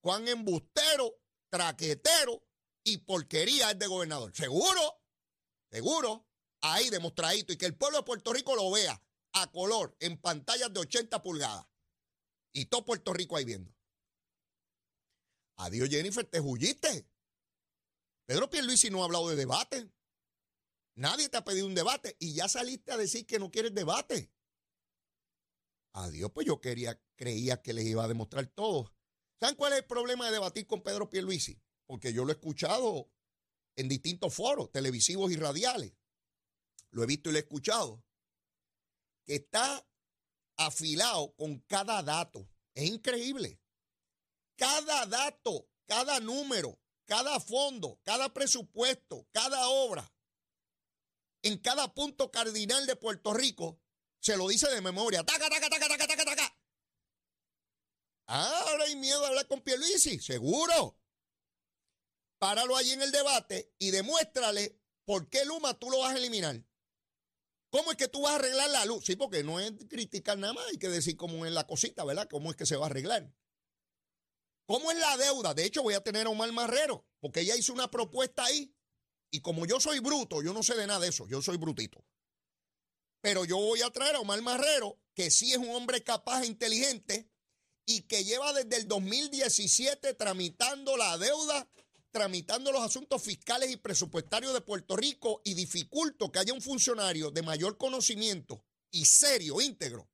cuán 0.04 0.28
embustero, 0.28 1.20
traquetero 1.50 2.46
y 2.84 3.00
porquería 3.00 3.72
es 3.72 3.80
de 3.80 3.88
gobernador. 3.88 4.32
Seguro, 4.36 5.02
seguro, 5.72 6.28
ahí 6.62 6.92
demostradito 6.92 7.54
y 7.54 7.58
que 7.58 7.66
el 7.66 7.76
pueblo 7.76 7.98
de 7.98 8.04
Puerto 8.04 8.34
Rico 8.34 8.56
lo 8.56 8.70
vea 8.70 9.04
a 9.34 9.52
color 9.52 9.98
en 10.00 10.22
pantallas 10.22 10.72
de 10.72 10.82
80 10.82 11.24
pulgadas. 11.24 11.66
Y 12.54 12.66
todo 12.66 12.86
Puerto 12.86 13.14
Rico 13.14 13.36
ahí 13.36 13.46
viendo. 13.46 13.79
Adiós, 15.60 15.90
Jennifer, 15.90 16.26
te 16.26 16.40
huyiste. 16.40 17.06
Pedro 18.26 18.50
Pierluisi 18.50 18.90
no 18.90 19.02
ha 19.02 19.06
hablado 19.06 19.30
de 19.30 19.36
debate. 19.36 19.92
Nadie 20.96 21.28
te 21.28 21.36
ha 21.36 21.44
pedido 21.44 21.68
un 21.68 21.76
debate 21.76 22.16
y 22.18 22.34
ya 22.34 22.48
saliste 22.48 22.94
a 22.94 22.98
decir 22.98 23.26
que 23.26 23.40
no 23.40 23.52
quieres 23.52 23.74
debate. 23.74 24.32
Adiós, 25.94 26.32
pues 26.34 26.48
yo 26.48 26.62
quería, 26.62 27.02
creía 27.16 27.62
que 27.62 27.74
les 27.74 27.86
iba 27.86 28.06
a 28.06 28.08
demostrar 28.08 28.48
todo. 28.48 28.96
¿Saben 29.38 29.56
cuál 29.56 29.74
es 29.74 29.80
el 29.80 29.86
problema 29.86 30.28
de 30.28 30.32
debatir 30.32 30.66
con 30.66 30.82
Pedro 30.82 31.10
Pierluisi? 31.10 31.62
Porque 31.86 32.14
yo 32.14 32.24
lo 32.24 32.32
he 32.32 32.36
escuchado 32.36 33.12
en 33.76 33.90
distintos 33.90 34.34
foros 34.34 34.72
televisivos 34.72 35.30
y 35.30 35.36
radiales. 35.36 35.94
Lo 36.92 37.04
he 37.04 37.06
visto 37.06 37.30
y 37.30 37.34
lo 37.34 37.40
he 37.40 37.42
escuchado. 37.42 38.02
Que 39.26 39.36
está 39.36 39.86
afilado 40.56 41.36
con 41.36 41.60
cada 41.60 42.02
dato. 42.02 42.50
Es 42.74 42.86
increíble. 42.86 43.60
Cada 44.60 45.06
dato, 45.06 45.70
cada 45.86 46.20
número, 46.20 46.78
cada 47.06 47.40
fondo, 47.40 48.02
cada 48.04 48.34
presupuesto, 48.34 49.26
cada 49.32 49.70
obra, 49.70 50.14
en 51.42 51.58
cada 51.60 51.94
punto 51.94 52.30
cardinal 52.30 52.86
de 52.86 52.98
Puerto 52.98 53.34
Rico, 53.34 53.80
se 54.20 54.36
lo 54.36 54.50
dice 54.50 54.70
de 54.70 54.82
memoria. 54.82 55.24
Taca, 55.24 55.50
taca, 55.50 55.70
taca, 55.70 55.88
taca, 55.88 56.08
taca, 56.08 56.26
taca. 56.26 56.58
Ah, 58.28 58.66
ahora 58.68 58.84
hay 58.84 58.98
miedo 58.98 59.22
de 59.22 59.28
hablar 59.28 59.48
con 59.48 59.62
Pierluisi, 59.62 60.20
seguro. 60.20 61.00
Páralo 62.38 62.76
allí 62.76 62.92
en 62.92 63.02
el 63.02 63.14
debate 63.14 63.74
y 63.80 63.92
demuéstrale 63.92 64.78
por 65.06 65.30
qué 65.30 65.46
Luma 65.46 65.74
tú 65.74 65.90
lo 65.90 66.00
vas 66.00 66.14
a 66.14 66.18
eliminar. 66.18 66.62
¿Cómo 67.70 67.92
es 67.92 67.98
que 67.98 68.10
tú 68.10 68.24
vas 68.24 68.34
a 68.34 68.36
arreglar 68.36 68.70
la 68.72 68.84
luz? 68.84 69.06
Sí, 69.06 69.16
porque 69.16 69.42
no 69.42 69.60
es 69.62 69.72
criticar 69.88 70.38
nada 70.38 70.52
más, 70.52 70.66
hay 70.68 70.78
que 70.78 70.90
decir 70.90 71.16
cómo 71.16 71.46
es 71.46 71.54
la 71.54 71.66
cosita, 71.66 72.04
¿verdad? 72.04 72.28
¿Cómo 72.30 72.52
es 72.52 72.58
que 72.58 72.66
se 72.66 72.76
va 72.76 72.88
a 72.88 72.90
arreglar? 72.90 73.34
¿Cómo 74.70 74.92
es 74.92 75.00
la 75.00 75.18
deuda? 75.18 75.56
De 75.56 75.66
hecho, 75.66 75.82
voy 75.82 75.96
a 75.96 76.04
tener 76.04 76.28
a 76.28 76.30
Omar 76.30 76.52
Marrero, 76.52 77.04
porque 77.20 77.40
ella 77.40 77.56
hizo 77.56 77.74
una 77.74 77.90
propuesta 77.90 78.46
ahí. 78.46 78.72
Y 79.32 79.42
como 79.42 79.66
yo 79.66 79.80
soy 79.80 79.98
bruto, 79.98 80.44
yo 80.44 80.54
no 80.54 80.62
sé 80.62 80.76
de 80.76 80.86
nada 80.86 81.00
de 81.00 81.08
eso, 81.08 81.28
yo 81.28 81.42
soy 81.42 81.58
brutito. 81.58 82.06
Pero 83.20 83.46
yo 83.46 83.58
voy 83.58 83.82
a 83.82 83.90
traer 83.90 84.16
a 84.16 84.20
Omar 84.20 84.44
Marrero, 84.44 85.02
que 85.16 85.32
sí 85.32 85.54
es 85.54 85.58
un 85.58 85.72
hombre 85.72 86.04
capaz 86.04 86.44
e 86.44 86.46
inteligente 86.46 87.32
y 87.88 88.04
que 88.04 88.24
lleva 88.24 88.54
desde 88.54 88.76
el 88.76 88.88
2017 88.88 90.14
tramitando 90.14 90.96
la 90.98 91.18
deuda 91.18 91.68
tramitando 92.12 92.72
los 92.72 92.82
asuntos 92.82 93.22
fiscales 93.24 93.72
y 93.72 93.78
presupuestarios 93.78 94.54
de 94.54 94.62
Puerto 94.62 94.96
Rico 94.96 95.42
y 95.44 95.54
dificulto 95.54 96.32
que 96.32 96.40
haya 96.40 96.54
un 96.54 96.62
funcionario 96.62 97.32
de 97.32 97.42
mayor 97.44 97.78
conocimiento 97.78 98.64
y 98.92 99.06
serio, 99.06 99.62
íntegro, 99.62 100.10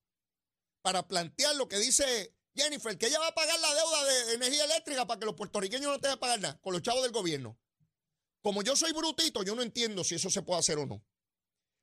para 0.81 1.07
plantear 1.07 1.55
lo 1.55 1.67
que 1.69 1.77
dice 1.77 2.35
Jennifer, 2.55 2.97
que 2.97 3.07
ella 3.07 3.19
va 3.19 3.27
a 3.27 3.35
pagar 3.35 3.59
la 3.59 3.74
deuda 3.74 4.03
de 4.05 4.33
energía 4.35 4.65
eléctrica 4.65 5.05
para 5.05 5.19
que 5.19 5.25
los 5.25 5.35
puertorriqueños 5.35 5.91
no 5.91 6.00
tengan 6.00 6.17
que 6.17 6.21
pagar 6.21 6.39
nada 6.39 6.59
con 6.62 6.74
los 6.74 6.81
chavos 6.81 7.03
del 7.03 7.12
gobierno. 7.12 7.59
Como 8.41 8.63
yo 8.63 8.75
soy 8.75 8.93
brutito, 8.93 9.43
yo 9.43 9.55
no 9.55 9.62
entiendo 9.62 10.03
si 10.03 10.15
eso 10.15 10.29
se 10.29 10.41
puede 10.41 10.59
hacer 10.59 10.77
o 10.77 10.85
no. 10.85 11.03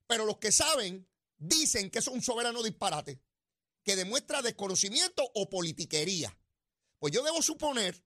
Pero 0.06 0.24
los 0.24 0.38
que 0.38 0.52
saben 0.52 1.08
dicen 1.36 1.90
que 1.90 1.98
es 1.98 2.06
un 2.06 2.22
soberano 2.22 2.62
disparate, 2.62 3.20
que 3.82 3.96
demuestra 3.96 4.42
desconocimiento 4.42 5.28
o 5.34 5.50
politiquería. 5.50 6.38
Pues 6.98 7.12
yo 7.12 7.22
debo 7.22 7.42
suponer 7.42 8.04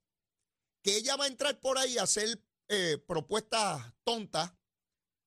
que 0.83 0.97
ella 0.97 1.17
va 1.17 1.25
a 1.25 1.29
entrar 1.29 1.61
por 1.61 1.79
ahí 1.79 1.99
a 1.99 2.05
hacer 2.05 2.43
eh, 2.69 2.99
propuestas 3.07 3.93
tontas, 4.05 4.53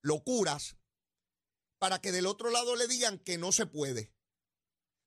locuras, 0.02 0.76
para 1.78 2.00
que 2.00 2.12
del 2.12 2.26
otro 2.26 2.50
lado 2.50 2.76
le 2.76 2.88
digan 2.88 3.18
que 3.18 3.38
no 3.38 3.52
se 3.52 3.66
puede. 3.66 4.12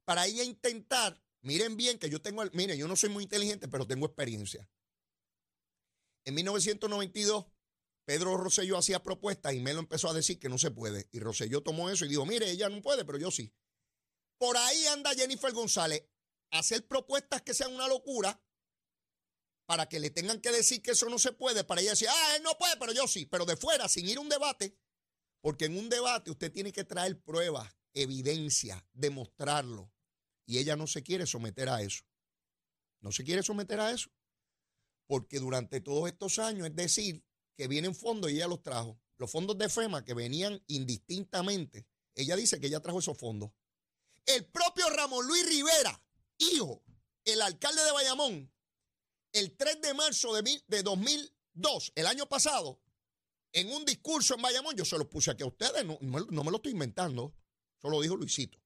Para 0.05 0.25
ella 0.25 0.43
intentar, 0.43 1.21
miren 1.43 1.77
bien 1.77 2.00
que 2.00 2.09
yo 2.09 2.21
tengo, 2.21 2.43
miren, 2.53 2.77
yo 2.77 2.88
no 2.88 2.95
soy 2.95 3.09
muy 3.09 3.23
inteligente, 3.23 3.67
pero 3.67 3.85
tengo 3.85 4.05
experiencia. 4.05 4.67
En 6.25 6.35
1992, 6.35 7.45
Pedro 8.05 8.38
Rosselló 8.38 8.77
hacía 8.77 9.03
propuestas 9.03 9.53
y 9.53 9.59
Melo 9.59 9.79
empezó 9.79 10.09
a 10.09 10.13
decir 10.13 10.39
que 10.39 10.50
no 10.50 10.57
se 10.57 10.71
puede. 10.71 11.07
Y 11.12 11.19
Rosselló 11.19 11.62
tomó 11.62 11.89
eso 11.89 12.05
y 12.05 12.09
dijo, 12.09 12.25
mire, 12.25 12.50
ella 12.50 12.69
no 12.69 12.81
puede, 12.81 13.05
pero 13.05 13.17
yo 13.17 13.31
sí. 13.31 13.53
Por 14.38 14.57
ahí 14.57 14.88
anda 14.88 15.13
Jennifer 15.13 15.53
González 15.53 16.03
a 16.51 16.59
hacer 16.59 16.88
propuestas 16.88 17.41
que 17.41 17.53
sean 17.53 17.73
una 17.73 17.88
locura 17.88 18.41
para 19.65 19.88
que 19.88 20.00
le 20.00 20.09
tengan 20.09 20.41
que 20.41 20.51
decir 20.51 20.81
que 20.81 20.91
eso 20.91 21.07
no 21.09 21.17
se 21.17 21.31
puede, 21.31 21.63
para 21.63 21.81
ella 21.81 21.91
decir, 21.91 22.09
ah, 22.09 22.35
él 22.35 22.43
no 22.43 22.57
puede, 22.57 22.75
pero 22.77 22.91
yo 22.91 23.07
sí, 23.07 23.25
pero 23.25 23.45
de 23.45 23.55
fuera, 23.55 23.88
sin 23.88 24.07
ir 24.07 24.17
a 24.17 24.21
un 24.21 24.29
debate, 24.29 24.77
porque 25.41 25.65
en 25.65 25.77
un 25.77 25.89
debate 25.89 26.31
usted 26.31 26.51
tiene 26.51 26.73
que 26.73 26.83
traer 26.83 27.21
pruebas, 27.21 27.73
evidencia, 27.93 28.85
demostrarlo, 28.91 29.91
y 30.45 30.57
ella 30.57 30.75
no 30.75 30.88
se 30.88 31.03
quiere 31.03 31.25
someter 31.25 31.69
a 31.69 31.81
eso. 31.81 32.03
No 33.01 33.12
se 33.12 33.23
quiere 33.23 33.43
someter 33.43 33.79
a 33.79 33.91
eso, 33.91 34.09
porque 35.07 35.39
durante 35.39 35.81
todos 35.81 36.07
estos 36.07 36.39
años, 36.39 36.67
es 36.67 36.75
decir, 36.75 37.23
que 37.55 37.67
vienen 37.67 37.93
fondos 37.93 38.31
y 38.31 38.35
ella 38.35 38.47
los 38.47 38.63
trajo, 38.63 39.00
los 39.17 39.29
fondos 39.31 39.57
de 39.57 39.69
FEMA 39.69 40.05
que 40.05 40.13
venían 40.13 40.63
indistintamente, 40.67 41.85
ella 42.15 42.35
dice 42.35 42.59
que 42.59 42.67
ella 42.67 42.79
trajo 42.79 43.00
esos 43.00 43.17
fondos. 43.17 43.51
El 44.25 44.45
propio 44.45 44.89
Ramón 44.89 45.27
Luis 45.27 45.47
Rivera, 45.47 46.01
hijo, 46.38 46.83
el 47.25 47.41
alcalde 47.41 47.83
de 47.83 47.91
Bayamón, 47.91 48.53
el 49.33 49.55
3 49.57 49.81
de 49.81 49.93
marzo 49.93 50.33
de, 50.33 50.83
2002, 50.83 51.91
el 51.95 52.07
año 52.07 52.27
pasado, 52.27 52.81
en 53.51 53.69
un 53.71 53.85
discurso 53.85 54.35
en 54.35 54.41
Bayamón, 54.41 54.75
yo 54.75 54.85
se 54.85 54.97
lo 54.97 55.09
puse 55.09 55.31
aquí 55.31 55.43
a 55.43 55.47
ustedes, 55.47 55.85
no, 55.85 55.97
no 56.01 56.43
me 56.43 56.51
lo 56.51 56.57
estoy 56.57 56.71
inventando, 56.71 57.35
solo 57.81 58.01
dijo 58.01 58.15
Luisito. 58.15 58.62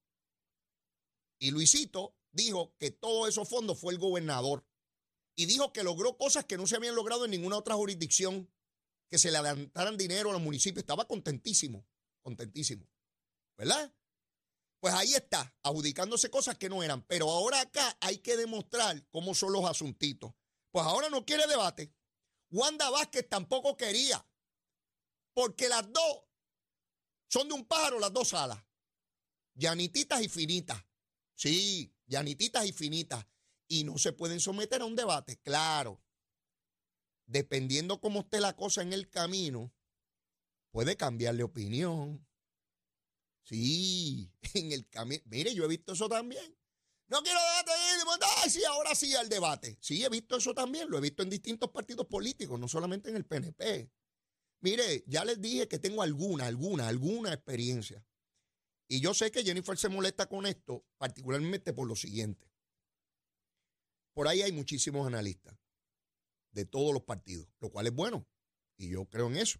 Y 1.39 1.51
Luisito 1.51 2.15
dijo 2.31 2.75
que 2.77 2.91
todos 2.91 3.29
esos 3.29 3.47
fondos 3.47 3.79
fue 3.79 3.93
el 3.93 3.99
gobernador. 3.99 4.65
Y 5.35 5.45
dijo 5.45 5.71
que 5.71 5.83
logró 5.83 6.17
cosas 6.17 6.45
que 6.45 6.57
no 6.57 6.65
se 6.65 6.75
habían 6.75 6.95
logrado 6.95 7.25
en 7.25 7.31
ninguna 7.31 7.57
otra 7.57 7.75
jurisdicción, 7.75 8.51
que 9.09 9.17
se 9.17 9.31
le 9.31 9.37
adelantaran 9.37 9.97
dinero 9.97 10.29
a 10.29 10.33
los 10.33 10.41
municipios. 10.41 10.81
Estaba 10.81 11.07
contentísimo, 11.07 11.85
contentísimo. 12.21 12.89
¿Verdad? 13.55 13.93
Pues 14.79 14.93
ahí 14.93 15.13
está, 15.13 15.55
adjudicándose 15.63 16.29
cosas 16.29 16.57
que 16.57 16.69
no 16.69 16.83
eran. 16.83 17.01
Pero 17.03 17.29
ahora 17.29 17.61
acá 17.61 17.97
hay 18.01 18.17
que 18.19 18.37
demostrar 18.37 19.07
cómo 19.09 19.33
son 19.33 19.53
los 19.53 19.65
asuntitos. 19.65 20.33
Pues 20.71 20.85
ahora 20.85 21.09
no 21.09 21.25
quiere 21.25 21.47
debate. 21.47 21.93
Wanda 22.49 22.89
Vázquez 22.89 23.27
tampoco 23.29 23.75
quería. 23.75 24.25
Porque 25.33 25.69
las 25.69 25.91
dos 25.91 26.23
son 27.27 27.47
de 27.47 27.53
un 27.53 27.65
pájaro, 27.65 27.99
las 27.99 28.13
dos 28.13 28.33
alas. 28.33 28.63
Llanititas 29.55 30.21
y 30.21 30.29
finitas. 30.29 30.83
Sí, 31.37 31.93
llanititas 32.07 32.65
y 32.65 32.73
finitas. 32.73 33.25
Y 33.67 33.83
no 33.83 33.97
se 33.97 34.11
pueden 34.11 34.39
someter 34.39 34.81
a 34.81 34.85
un 34.85 34.95
debate, 34.95 35.37
claro. 35.37 36.01
Dependiendo 37.25 38.01
cómo 38.01 38.21
esté 38.21 38.39
la 38.39 38.55
cosa 38.55 38.81
en 38.81 38.91
el 38.91 39.09
camino, 39.09 39.71
puede 40.71 40.97
cambiarle 40.97 41.43
opinión. 41.43 42.25
Sí, 43.43 44.31
en 44.55 44.71
el 44.71 44.89
camino. 44.89 45.21
Mire, 45.27 45.53
yo 45.53 45.65
he 45.65 45.67
visto 45.67 45.93
eso 45.93 46.09
también. 46.09 46.57
No 47.07 47.21
quiero 47.21 47.39
debate. 47.39 47.71
Ay, 48.43 48.49
sí, 48.49 48.63
ahora 48.65 48.95
sí 48.95 49.15
al 49.15 49.29
debate. 49.29 49.77
Sí, 49.79 50.03
he 50.03 50.09
visto 50.09 50.37
eso 50.37 50.55
también. 50.55 50.89
Lo 50.89 50.97
he 50.97 51.01
visto 51.01 51.21
en 51.21 51.29
distintos 51.29 51.69
partidos 51.69 52.07
políticos, 52.07 52.59
no 52.59 52.67
solamente 52.67 53.09
en 53.09 53.15
el 53.15 53.25
PNP. 53.25 53.91
Mire, 54.61 55.03
ya 55.05 55.23
les 55.23 55.39
dije 55.39 55.67
que 55.67 55.77
tengo 55.77 56.01
alguna, 56.01 56.47
alguna, 56.47 56.87
alguna 56.87 57.31
experiencia. 57.31 58.03
Y 58.87 59.01
yo 59.01 59.13
sé 59.13 59.31
que 59.31 59.43
Jennifer 59.43 59.77
se 59.77 59.89
molesta 59.89 60.27
con 60.27 60.45
esto, 60.45 60.85
particularmente 60.97 61.73
por 61.73 61.87
lo 61.87 61.95
siguiente. 61.95 62.49
Por 64.13 64.27
ahí 64.27 64.41
hay 64.41 64.51
muchísimos 64.51 65.05
analistas 65.05 65.57
de 66.51 66.65
todos 66.65 66.93
los 66.93 67.03
partidos, 67.03 67.47
lo 67.59 67.69
cual 67.69 67.87
es 67.87 67.93
bueno. 67.93 68.27
Y 68.77 68.89
yo 68.89 69.05
creo 69.05 69.27
en 69.27 69.37
eso. 69.37 69.59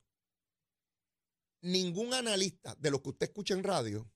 Ningún 1.62 2.14
analista 2.14 2.76
de 2.76 2.92
los 2.92 3.02
que 3.02 3.10
usted 3.10 3.28
escucha 3.28 3.54
en 3.54 3.64
radio 3.64 4.10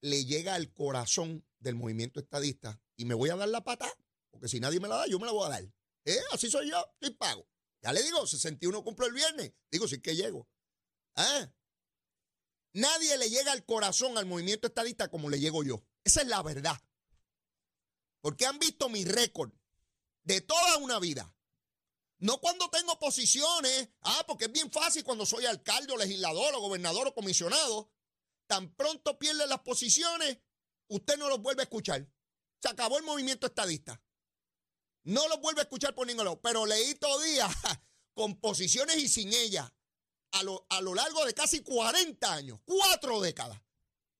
le 0.00 0.24
llega 0.24 0.54
al 0.54 0.72
corazón 0.72 1.46
del 1.58 1.74
movimiento 1.74 2.20
estadista 2.20 2.80
y 2.96 3.04
me 3.04 3.14
voy 3.14 3.30
a 3.30 3.36
dar 3.36 3.48
la 3.48 3.64
pata, 3.64 3.90
porque 4.30 4.48
si 4.48 4.60
nadie 4.60 4.80
me 4.80 4.88
la 4.88 4.96
da, 4.96 5.06
yo 5.06 5.18
me 5.18 5.26
la 5.26 5.32
voy 5.32 5.46
a 5.46 5.50
dar. 5.50 5.64
¿Eh? 6.04 6.20
Así 6.32 6.50
soy 6.50 6.70
yo, 6.70 6.84
estoy 7.00 7.14
pago. 7.16 7.48
Ya 7.82 7.92
le 7.92 8.02
digo, 8.02 8.26
61 8.26 8.82
cumplo 8.82 9.06
el 9.06 9.12
viernes. 9.12 9.52
Digo, 9.70 9.86
sí 9.86 10.00
que 10.00 10.16
llego. 10.16 10.48
¿Ah? 11.14 11.50
Nadie 12.76 13.16
le 13.16 13.30
llega 13.30 13.52
al 13.52 13.64
corazón 13.64 14.18
al 14.18 14.26
movimiento 14.26 14.66
estadista 14.66 15.08
como 15.08 15.30
le 15.30 15.40
llego 15.40 15.64
yo. 15.64 15.82
Esa 16.04 16.20
es 16.20 16.26
la 16.26 16.42
verdad. 16.42 16.78
Porque 18.20 18.44
han 18.44 18.58
visto 18.58 18.90
mi 18.90 19.02
récord 19.06 19.50
de 20.24 20.42
toda 20.42 20.76
una 20.76 20.98
vida. 20.98 21.34
No 22.18 22.38
cuando 22.38 22.68
tengo 22.68 22.98
posiciones, 22.98 23.88
ah, 24.02 24.24
porque 24.26 24.44
es 24.44 24.52
bien 24.52 24.70
fácil 24.70 25.04
cuando 25.04 25.24
soy 25.24 25.46
alcalde 25.46 25.94
o 25.94 25.96
legislador 25.96 26.54
o 26.54 26.60
gobernador 26.60 27.06
o 27.06 27.14
comisionado. 27.14 27.90
Tan 28.46 28.74
pronto 28.74 29.18
pierde 29.18 29.46
las 29.46 29.60
posiciones, 29.60 30.36
usted 30.88 31.16
no 31.16 31.30
los 31.30 31.40
vuelve 31.40 31.62
a 31.62 31.64
escuchar. 31.64 32.06
Se 32.60 32.68
acabó 32.68 32.98
el 32.98 33.04
movimiento 33.04 33.46
estadista. 33.46 34.02
No 35.04 35.26
los 35.28 35.40
vuelve 35.40 35.62
a 35.62 35.64
escuchar 35.64 35.94
por 35.94 36.06
ningún 36.06 36.26
lado. 36.26 36.42
Pero 36.42 36.66
leí 36.66 36.94
todavía 36.96 37.48
con 38.12 38.38
posiciones 38.38 38.96
y 38.98 39.08
sin 39.08 39.32
ella 39.32 39.74
a 40.38 40.42
lo, 40.42 40.66
a 40.68 40.80
lo 40.80 40.94
largo 40.94 41.24
de 41.24 41.34
casi 41.34 41.60
40 41.60 42.32
años, 42.32 42.60
cuatro 42.64 43.20
décadas. 43.20 43.60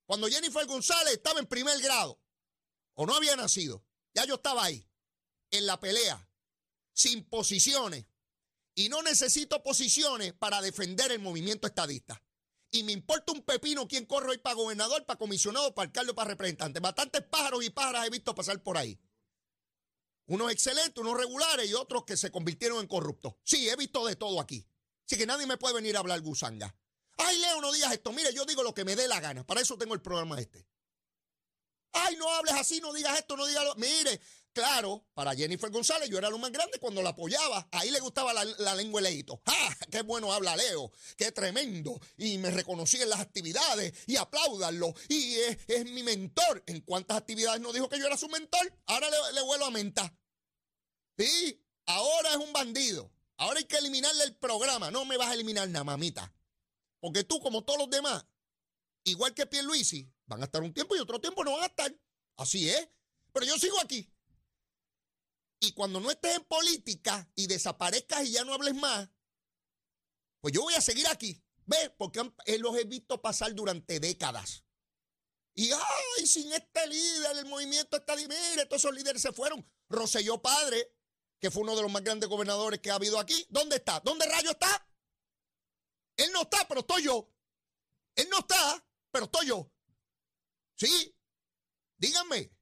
Cuando 0.06 0.28
Jennifer 0.28 0.66
González 0.66 1.14
estaba 1.14 1.40
en 1.40 1.46
primer 1.46 1.80
grado 1.80 2.20
o 2.94 3.06
no 3.06 3.14
había 3.14 3.36
nacido, 3.36 3.84
ya 4.14 4.24
yo 4.24 4.36
estaba 4.36 4.64
ahí, 4.64 4.88
en 5.50 5.66
la 5.66 5.78
pelea, 5.78 6.28
sin 6.92 7.24
posiciones. 7.24 8.06
Y 8.74 8.88
no 8.88 9.02
necesito 9.02 9.62
posiciones 9.62 10.32
para 10.34 10.60
defender 10.60 11.10
el 11.10 11.18
movimiento 11.18 11.66
estadista. 11.66 12.22
Y 12.70 12.82
me 12.82 12.92
importa 12.92 13.32
un 13.32 13.42
pepino 13.42 13.88
quién 13.88 14.04
corre 14.06 14.30
hoy 14.30 14.38
para 14.38 14.54
gobernador, 14.54 15.06
para 15.06 15.18
comisionado, 15.18 15.74
para 15.74 15.86
alcalde, 15.86 16.14
para 16.14 16.30
representante. 16.30 16.80
Bastantes 16.80 17.22
pájaros 17.22 17.64
y 17.64 17.70
pájaras 17.70 18.06
he 18.06 18.10
visto 18.10 18.34
pasar 18.34 18.62
por 18.62 18.76
ahí. 18.76 18.98
Unos 20.26 20.50
excelentes, 20.50 20.98
unos 20.98 21.16
regulares 21.16 21.70
y 21.70 21.74
otros 21.74 22.04
que 22.04 22.16
se 22.16 22.30
convirtieron 22.30 22.80
en 22.80 22.86
corruptos. 22.86 23.34
Sí, 23.44 23.68
he 23.68 23.76
visto 23.76 24.04
de 24.04 24.16
todo 24.16 24.40
aquí. 24.40 24.66
Así 25.06 25.16
que 25.16 25.26
nadie 25.26 25.46
me 25.46 25.56
puede 25.56 25.74
venir 25.74 25.96
a 25.96 26.00
hablar 26.00 26.20
gusanga. 26.20 26.74
Ay, 27.18 27.38
Leo, 27.38 27.60
no 27.60 27.72
digas 27.72 27.92
esto. 27.92 28.12
Mire, 28.12 28.34
yo 28.34 28.44
digo 28.44 28.62
lo 28.62 28.74
que 28.74 28.84
me 28.84 28.96
dé 28.96 29.06
la 29.08 29.20
gana. 29.20 29.46
Para 29.46 29.60
eso 29.60 29.78
tengo 29.78 29.94
el 29.94 30.02
programa 30.02 30.38
este. 30.40 30.66
Ay, 31.92 32.16
no 32.16 32.28
hables 32.30 32.54
así, 32.54 32.80
no 32.80 32.92
digas 32.92 33.18
esto, 33.18 33.36
no 33.36 33.46
digas 33.46 33.64
lo. 33.64 33.74
Mire, 33.76 34.20
claro, 34.52 35.06
para 35.14 35.34
Jennifer 35.34 35.70
González 35.70 36.10
yo 36.10 36.18
era 36.18 36.28
lo 36.28 36.36
más 36.38 36.50
grande 36.50 36.78
cuando 36.78 37.02
la 37.02 37.10
apoyaba. 37.10 37.68
Ahí 37.70 37.90
le 37.90 38.00
gustaba 38.00 38.34
la, 38.34 38.74
lengua 38.74 39.00
leíto. 39.00 39.40
¡Ah! 39.46 39.74
¡Qué 39.90 40.02
bueno 40.02 40.32
habla 40.32 40.56
Leo! 40.56 40.90
¡Qué 41.16 41.32
tremendo! 41.32 41.98
Y 42.18 42.36
me 42.38 42.50
reconocí 42.50 43.00
en 43.00 43.08
las 43.08 43.20
actividades 43.20 43.94
y 44.06 44.16
apláudanlo. 44.16 44.92
Y 45.08 45.36
es, 45.68 45.84
mi 45.86 46.02
mentor. 46.02 46.64
¿En 46.66 46.80
cuántas 46.80 47.16
actividades 47.16 47.60
no 47.60 47.72
dijo 47.72 47.88
que 47.88 47.98
yo 47.98 48.06
era 48.06 48.18
su 48.18 48.28
mentor? 48.28 48.76
Ahora 48.86 49.08
le, 49.08 49.16
le 49.32 49.40
vuelo 49.42 49.64
a 49.64 49.70
mentar. 49.70 50.12
Sí, 51.16 51.64
ahora 51.86 52.30
es 52.30 52.36
un 52.36 52.52
bandido. 52.52 53.15
Ahora 53.38 53.58
hay 53.58 53.64
que 53.64 53.76
eliminarle 53.76 54.24
el 54.24 54.36
programa. 54.36 54.90
No 54.90 55.04
me 55.04 55.16
vas 55.16 55.28
a 55.28 55.34
eliminar 55.34 55.68
nada, 55.68 55.84
mamita. 55.84 56.34
Porque 57.00 57.24
tú, 57.24 57.40
como 57.40 57.64
todos 57.64 57.78
los 57.78 57.90
demás, 57.90 58.24
igual 59.04 59.34
que 59.34 59.46
Pierluisi, 59.46 60.10
van 60.26 60.40
a 60.42 60.46
estar 60.46 60.62
un 60.62 60.72
tiempo 60.72 60.96
y 60.96 61.00
otro 61.00 61.20
tiempo 61.20 61.44
no 61.44 61.52
van 61.52 61.64
a 61.64 61.66
estar. 61.66 61.94
Así 62.36 62.68
es. 62.68 62.88
Pero 63.32 63.46
yo 63.46 63.58
sigo 63.58 63.78
aquí. 63.80 64.10
Y 65.60 65.72
cuando 65.72 66.00
no 66.00 66.10
estés 66.10 66.36
en 66.36 66.44
política 66.44 67.30
y 67.34 67.46
desaparezcas 67.46 68.26
y 68.26 68.32
ya 68.32 68.44
no 68.44 68.54
hables 68.54 68.74
más, 68.74 69.08
pues 70.40 70.54
yo 70.54 70.62
voy 70.62 70.74
a 70.74 70.80
seguir 70.80 71.06
aquí. 71.08 71.42
¿Ves? 71.64 71.90
Porque 71.98 72.20
eh, 72.44 72.58
los 72.58 72.76
he 72.76 72.84
visto 72.84 73.20
pasar 73.20 73.54
durante 73.54 73.98
décadas. 73.98 74.64
Y 75.54 75.70
ay, 75.72 76.26
sin 76.26 76.52
este 76.52 76.86
líder, 76.86 77.38
el 77.38 77.46
movimiento 77.46 77.96
está. 77.96 78.14
Mire, 78.14 78.66
todos 78.66 78.82
esos 78.82 78.94
líderes 78.94 79.22
se 79.22 79.32
fueron. 79.32 79.66
Roselló 79.88 80.40
Padre, 80.40 80.95
que 81.38 81.50
fue 81.50 81.62
uno 81.62 81.76
de 81.76 81.82
los 81.82 81.90
más 81.90 82.02
grandes 82.02 82.28
gobernadores 82.28 82.80
que 82.80 82.90
ha 82.90 82.94
habido 82.94 83.18
aquí. 83.18 83.46
¿Dónde 83.50 83.76
está? 83.76 84.00
¿Dónde 84.00 84.26
rayo 84.26 84.50
está? 84.50 84.88
Él 86.16 86.30
no 86.32 86.42
está, 86.42 86.66
pero 86.66 86.80
estoy 86.80 87.04
yo. 87.04 87.30
Él 88.14 88.28
no 88.30 88.38
está, 88.38 88.86
pero 89.10 89.26
estoy 89.26 89.46
yo. 89.46 89.70
Sí. 90.76 91.14
Díganme. 91.98 92.52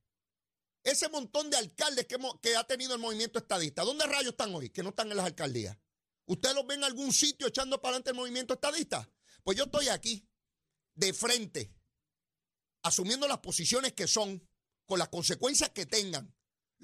Ese 0.82 1.08
montón 1.08 1.48
de 1.48 1.56
alcaldes 1.56 2.06
que, 2.06 2.56
ha 2.56 2.64
tenido 2.64 2.94
el 2.94 3.00
movimiento 3.00 3.38
estadista, 3.38 3.82
¿dónde 3.82 4.04
rayos 4.06 4.32
están 4.32 4.54
hoy? 4.54 4.68
Que 4.68 4.82
no 4.82 4.90
están 4.90 5.10
en 5.10 5.16
las 5.16 5.26
alcaldías. 5.26 5.78
¿Ustedes 6.26 6.54
los 6.54 6.66
ven 6.66 6.80
en 6.80 6.84
algún 6.84 7.12
sitio 7.12 7.46
echando 7.46 7.80
para 7.80 7.92
adelante 7.92 8.10
el 8.10 8.16
movimiento 8.16 8.54
estadista? 8.54 9.10
Pues 9.42 9.56
yo 9.56 9.64
estoy 9.64 9.88
aquí, 9.88 10.28
de 10.94 11.14
frente, 11.14 11.74
asumiendo 12.82 13.26
las 13.26 13.38
posiciones 13.38 13.94
que 13.94 14.06
son, 14.06 14.46
con 14.84 14.98
las 14.98 15.08
consecuencias 15.08 15.70
que 15.70 15.86
tengan. 15.86 16.33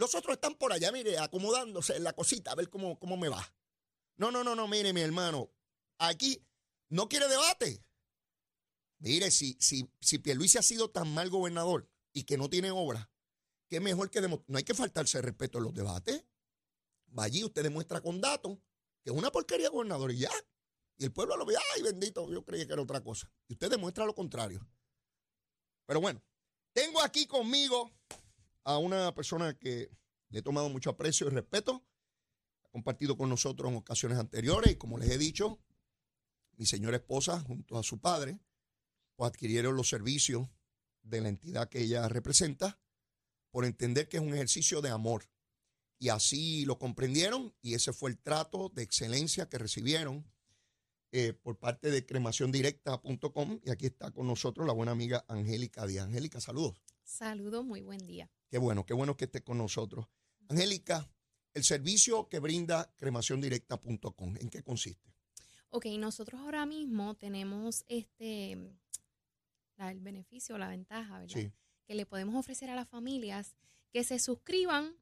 Los 0.01 0.15
otros 0.15 0.37
están 0.37 0.55
por 0.55 0.73
allá, 0.73 0.91
mire, 0.93 1.19
acomodándose 1.19 1.95
en 1.95 2.05
la 2.05 2.15
cosita, 2.15 2.53
a 2.53 2.55
ver 2.55 2.71
cómo, 2.71 2.99
cómo 2.99 3.19
me 3.19 3.29
va. 3.29 3.55
No, 4.17 4.31
no, 4.31 4.43
no, 4.43 4.55
no, 4.55 4.67
mire, 4.67 4.95
mi 4.95 5.03
hermano, 5.03 5.51
aquí 5.99 6.43
no 6.89 7.07
quiere 7.07 7.29
debate. 7.29 7.85
Mire, 9.01 9.31
si, 9.31 9.59
si, 9.61 9.93
si 10.01 10.19
Pierluisi 10.19 10.57
ha 10.57 10.63
sido 10.63 10.91
tan 10.91 11.13
mal 11.13 11.29
gobernador 11.29 11.87
y 12.15 12.25
que 12.25 12.39
no 12.39 12.49
tiene 12.49 12.71
obra, 12.71 13.11
qué 13.69 13.79
mejor 13.79 14.09
que 14.09 14.23
no 14.23 14.43
hay 14.55 14.65
que 14.65 14.73
faltarse 14.73 15.19
de 15.19 15.23
respeto 15.23 15.59
en 15.59 15.65
los 15.65 15.75
debates. 15.75 16.25
Va 17.17 17.25
allí, 17.25 17.45
usted 17.45 17.63
demuestra 17.63 18.01
con 18.01 18.23
datos 18.23 18.57
que 19.05 19.11
es 19.11 19.15
una 19.15 19.31
porquería 19.31 19.69
gobernador 19.69 20.13
y 20.13 20.21
ya. 20.21 20.31
Y 20.97 21.05
el 21.05 21.13
pueblo 21.13 21.37
lo 21.37 21.45
ve, 21.45 21.57
ay, 21.75 21.83
bendito, 21.83 22.27
yo 22.33 22.43
creía 22.43 22.67
que 22.67 22.73
era 22.73 22.81
otra 22.81 23.03
cosa. 23.03 23.31
Y 23.49 23.53
usted 23.53 23.69
demuestra 23.69 24.07
lo 24.07 24.15
contrario. 24.15 24.67
Pero 25.85 26.01
bueno, 26.01 26.23
tengo 26.73 27.03
aquí 27.03 27.27
conmigo 27.27 27.93
a 28.65 28.79
una 28.79 29.15
persona 29.15 29.59
que 29.59 29.91
le 30.29 30.39
he 30.39 30.43
tomado 30.43 30.69
mucho 30.69 30.91
aprecio 30.91 31.27
y 31.27 31.31
respeto. 31.31 31.85
Ha 32.65 32.69
compartido 32.69 33.17
con 33.17 33.29
nosotros 33.29 33.71
en 33.71 33.79
ocasiones 33.79 34.19
anteriores 34.19 34.73
y 34.73 34.77
como 34.77 34.99
les 34.99 35.11
he 35.11 35.19
dicho, 35.19 35.61
mi 36.57 36.67
señora 36.67 36.97
esposa 36.97 37.41
junto 37.41 37.79
a 37.79 37.83
su 37.83 38.01
padre 38.01 38.39
pues 39.17 39.29
adquirieron 39.29 39.77
los 39.77 39.89
servicios 39.89 40.49
de 41.03 41.21
la 41.21 41.29
entidad 41.29 41.69
que 41.69 41.81
ella 41.83 42.09
representa 42.09 42.81
por 43.51 43.65
entender 43.65 44.09
que 44.09 44.17
es 44.17 44.23
un 44.23 44.35
ejercicio 44.35 44.81
de 44.81 44.91
amor. 44.91 45.29
Y 45.99 46.09
así 46.09 46.65
lo 46.65 46.79
comprendieron 46.79 47.55
y 47.61 47.75
ese 47.75 47.93
fue 47.93 48.11
el 48.11 48.19
trato 48.19 48.71
de 48.71 48.83
excelencia 48.83 49.49
que 49.49 49.59
recibieron 49.59 50.25
eh, 51.13 51.35
por 51.35 51.59
parte 51.59 51.91
de 51.91 52.07
cremaciondirecta.com. 52.07 53.61
Y 53.65 53.71
aquí 53.71 53.87
está 53.87 54.11
con 54.11 54.27
nosotros 54.27 54.67
la 54.67 54.73
buena 54.73 54.93
amiga 54.93 55.25
Angélica 55.29 55.87
Díaz. 55.87 56.07
Angélica, 56.07 56.41
saludos. 56.41 56.81
Saludos, 57.11 57.65
muy 57.65 57.83
buen 57.83 58.07
día. 58.07 58.31
Qué 58.49 58.57
bueno, 58.57 58.87
qué 58.87 58.95
bueno 58.95 59.17
que 59.17 59.25
esté 59.25 59.43
con 59.43 59.59
nosotros. 59.59 60.07
Angélica, 60.49 61.11
el 61.53 61.65
servicio 61.65 62.29
que 62.29 62.39
brinda 62.39 62.95
cremaciondirecta.com, 62.97 64.37
¿en 64.39 64.49
qué 64.49 64.63
consiste? 64.63 65.13
Ok, 65.71 65.87
nosotros 65.99 66.41
ahora 66.41 66.65
mismo 66.67 67.17
tenemos 67.17 67.85
este 67.89 68.53
el 69.77 70.01
beneficio, 70.01 70.57
la 70.57 70.69
ventaja, 70.69 71.19
¿verdad? 71.19 71.35
Sí. 71.35 71.53
Que 71.85 71.97
le 71.97 72.07
podemos 72.07 72.37
ofrecer 72.37 72.71
a 72.71 72.77
las 72.77 72.89
familias 72.89 73.57
que 73.91 74.05
se 74.05 74.21
suscriban 74.21 74.97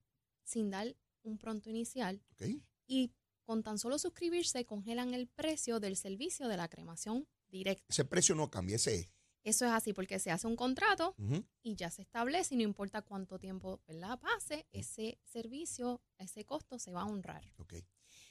sin 0.44 0.70
dar 0.70 0.96
un 1.22 1.36
pronto 1.36 1.68
inicial 1.68 2.22
¿Ok? 2.32 2.62
y 2.86 3.12
con 3.42 3.62
tan 3.62 3.78
solo 3.78 3.98
suscribirse 3.98 4.64
congelan 4.64 5.12
el 5.12 5.28
precio 5.28 5.78
del 5.78 5.96
servicio 5.96 6.48
de 6.48 6.56
la 6.56 6.68
cremación 6.68 7.28
directa. 7.48 7.84
Ese 7.86 8.06
precio 8.06 8.34
no 8.34 8.50
cambia, 8.50 8.76
ese 8.76 8.94
es. 8.94 9.08
Eso 9.44 9.64
es 9.64 9.72
así 9.72 9.92
porque 9.92 10.18
se 10.18 10.30
hace 10.30 10.46
un 10.46 10.56
contrato 10.56 11.14
y 11.62 11.74
ya 11.76 11.90
se 11.90 12.02
establece 12.02 12.54
y 12.54 12.58
no 12.58 12.64
importa 12.64 13.02
cuánto 13.02 13.38
tiempo 13.38 13.80
¿verdad? 13.86 14.18
pase, 14.18 14.66
ese 14.72 15.18
servicio, 15.24 16.02
ese 16.18 16.44
costo 16.44 16.78
se 16.78 16.92
va 16.92 17.02
a 17.02 17.06
honrar. 17.06 17.42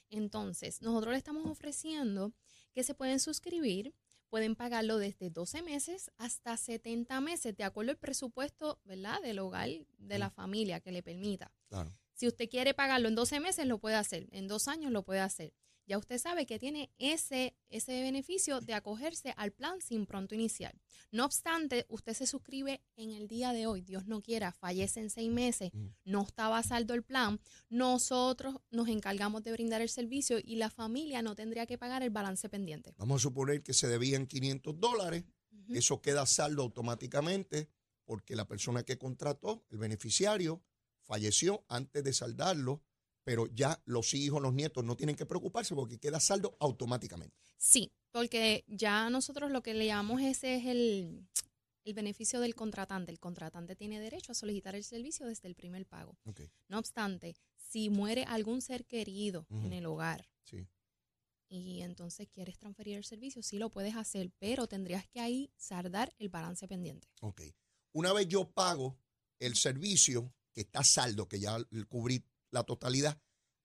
Entonces, 0.09 0.81
nosotros 0.81 1.13
le 1.13 1.17
estamos 1.17 1.45
ofreciendo 1.45 2.33
que 2.73 2.83
se 2.83 2.93
pueden 2.93 3.19
suscribir, 3.19 3.93
pueden 4.29 4.55
pagarlo 4.55 4.97
desde 4.97 5.29
12 5.29 5.61
meses 5.61 6.11
hasta 6.17 6.55
70 6.55 7.19
meses, 7.21 7.55
de 7.55 7.63
acuerdo 7.63 7.91
al 7.91 7.97
presupuesto, 7.97 8.79
¿verdad?, 8.83 9.21
del 9.21 9.39
hogar, 9.39 9.69
de 9.97 10.19
la 10.19 10.29
familia 10.29 10.79
que 10.79 10.91
le 10.91 11.03
permita. 11.03 11.51
Claro. 11.69 11.93
Si 12.13 12.27
usted 12.27 12.49
quiere 12.49 12.73
pagarlo 12.73 13.07
en 13.07 13.15
12 13.15 13.39
meses, 13.39 13.65
lo 13.65 13.79
puede 13.79 13.95
hacer, 13.95 14.27
en 14.31 14.47
dos 14.47 14.67
años 14.67 14.91
lo 14.91 15.03
puede 15.03 15.19
hacer. 15.19 15.53
Ya 15.88 15.97
usted 15.97 16.17
sabe 16.19 16.45
que 16.45 16.60
tiene 16.60 16.91
ese, 16.97 17.56
ese 17.69 18.02
beneficio 18.02 18.60
de 18.60 18.73
acogerse 18.73 19.34
al 19.38 19.52
plan 19.54 19.82
sin 19.82 20.06
pronto 20.06 20.36
inicial. 20.36 20.73
No 21.12 21.23
obstante, 21.23 21.86
usted 21.88 22.13
se 22.13 22.28
suscribe 22.28 22.82
en 22.97 23.12
el 23.12 23.28
día 23.30 23.54
de 23.54 23.67
hoy, 23.67 23.82
Dios 23.82 24.06
no 24.06 24.21
quiera, 24.21 24.52
fallece 24.52 25.00
en 25.00 25.10
seis 25.10 25.32
meses, 25.32 25.71
Mm. 25.73 25.88
no 26.04 26.23
estaba 26.23 26.58
a 26.58 26.63
saldo 26.63 26.93
el 26.93 27.04
plan, 27.04 27.39
nosotros 27.69 28.56
nos 28.69 28.89
encargamos 28.89 29.43
de 29.43 29.52
brindar 29.54 29.82
el 29.82 29.89
servicio 29.89 30.39
y 30.43 30.58
la 30.58 30.69
familia 30.69 31.21
no 31.21 31.36
tendría 31.36 31.65
que 31.65 31.78
pagar 31.78 32.04
el 32.04 32.10
balance 32.10 32.50
pendiente. 32.50 32.93
Vamos 32.97 33.21
a 33.21 33.23
suponer 33.23 33.63
que 33.63 33.73
se 33.73 33.88
debían 33.88 34.28
500 34.28 34.80
dólares. 34.80 35.23
Eso 35.69 36.02
queda 36.02 36.26
saldo 36.26 36.63
automáticamente 36.63 37.69
porque 38.06 38.36
la 38.36 38.47
persona 38.47 38.84
que 38.84 38.97
contrató, 38.97 39.65
el 39.69 39.78
beneficiario, 39.78 40.62
falleció 41.04 41.63
antes 41.69 42.04
de 42.04 42.13
saldarlo, 42.13 42.82
pero 43.27 43.45
ya 43.47 43.77
los 43.83 44.13
hijos, 44.13 44.41
los 44.41 44.53
nietos 44.53 44.85
no 44.85 44.95
tienen 44.95 45.17
que 45.17 45.25
preocuparse 45.25 45.75
porque 45.75 45.99
queda 45.99 46.17
saldo 46.17 46.55
automáticamente. 46.61 47.35
Sí, 47.57 47.91
porque 48.11 48.63
ya 48.69 49.09
nosotros 49.09 49.51
lo 49.51 49.61
que 49.61 49.73
le 49.73 49.85
llamamos 49.85 50.21
ese 50.21 50.55
es 50.55 50.65
el, 50.65 51.27
el 51.83 51.93
beneficio 51.93 52.39
del 52.39 52.55
contratante. 52.55 53.11
El 53.11 53.19
contratante 53.19 53.75
tiene 53.75 53.99
derecho 53.99 54.31
a 54.31 54.35
solicitar 54.35 54.75
el 54.75 54.85
servicio 54.85 55.25
desde 55.25 55.49
el 55.49 55.55
primer 55.55 55.85
pago. 55.85 56.17
No 56.69 56.79
obstante, 56.79 57.35
si 57.57 57.89
muere 57.89 58.23
algún 58.23 58.61
ser 58.61 58.85
querido 58.85 59.45
en 59.49 59.73
el 59.73 59.87
hogar 59.87 60.25
sí. 60.45 60.65
y 61.49 61.81
entonces 61.81 62.29
quieres 62.29 62.57
transferir 62.57 62.95
el 62.95 63.03
servicio, 63.03 63.43
sí 63.43 63.57
lo 63.57 63.69
puedes 63.69 63.97
hacer, 63.97 64.31
pero 64.39 64.67
tendrías 64.67 65.05
que 65.05 65.19
ahí 65.19 65.51
saldar 65.57 66.13
el 66.17 66.29
balance 66.29 66.65
pendiente. 66.65 67.09
Ok. 67.19 67.41
Una 67.91 68.13
vez 68.13 68.29
yo 68.29 68.49
pago 68.49 68.97
el 69.37 69.57
servicio, 69.57 70.33
que 70.53 70.61
está 70.61 70.85
saldo, 70.85 71.27
que 71.27 71.41
ya 71.41 71.57
cubrí 71.89 72.23
la 72.51 72.63
totalidad, 72.63 73.19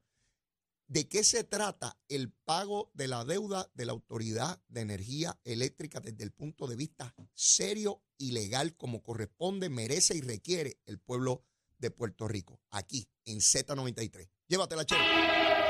¿De 0.88 1.07
qué 1.07 1.22
se 1.22 1.44
trata 1.44 1.98
el 2.09 2.33
pago 2.33 2.90
de 2.94 3.09
la 3.09 3.27
deuda 3.27 3.70
de 3.74 3.85
la 3.85 3.92
Autoridad 3.92 4.62
de 4.68 4.81
Energía 4.81 5.38
Eléctrica 5.44 6.01
desde 6.01 6.24
el 6.24 6.33
punto 6.33 6.66
de 6.66 6.77
vista 6.77 7.14
serio 7.35 8.03
y 8.16 8.33
legal, 8.33 8.74
como 8.74 9.03
corresponde, 9.03 9.68
merece 9.68 10.16
y 10.16 10.22
requiere 10.22 10.81
el 10.87 10.98
pueblo 10.98 11.44
de 11.77 11.90
Puerto 11.90 12.27
Rico? 12.27 12.62
Aquí, 12.70 13.07
en 13.27 13.40
Z93. 13.40 14.31
Llévatela, 14.48 14.87
chévere. 14.87 15.68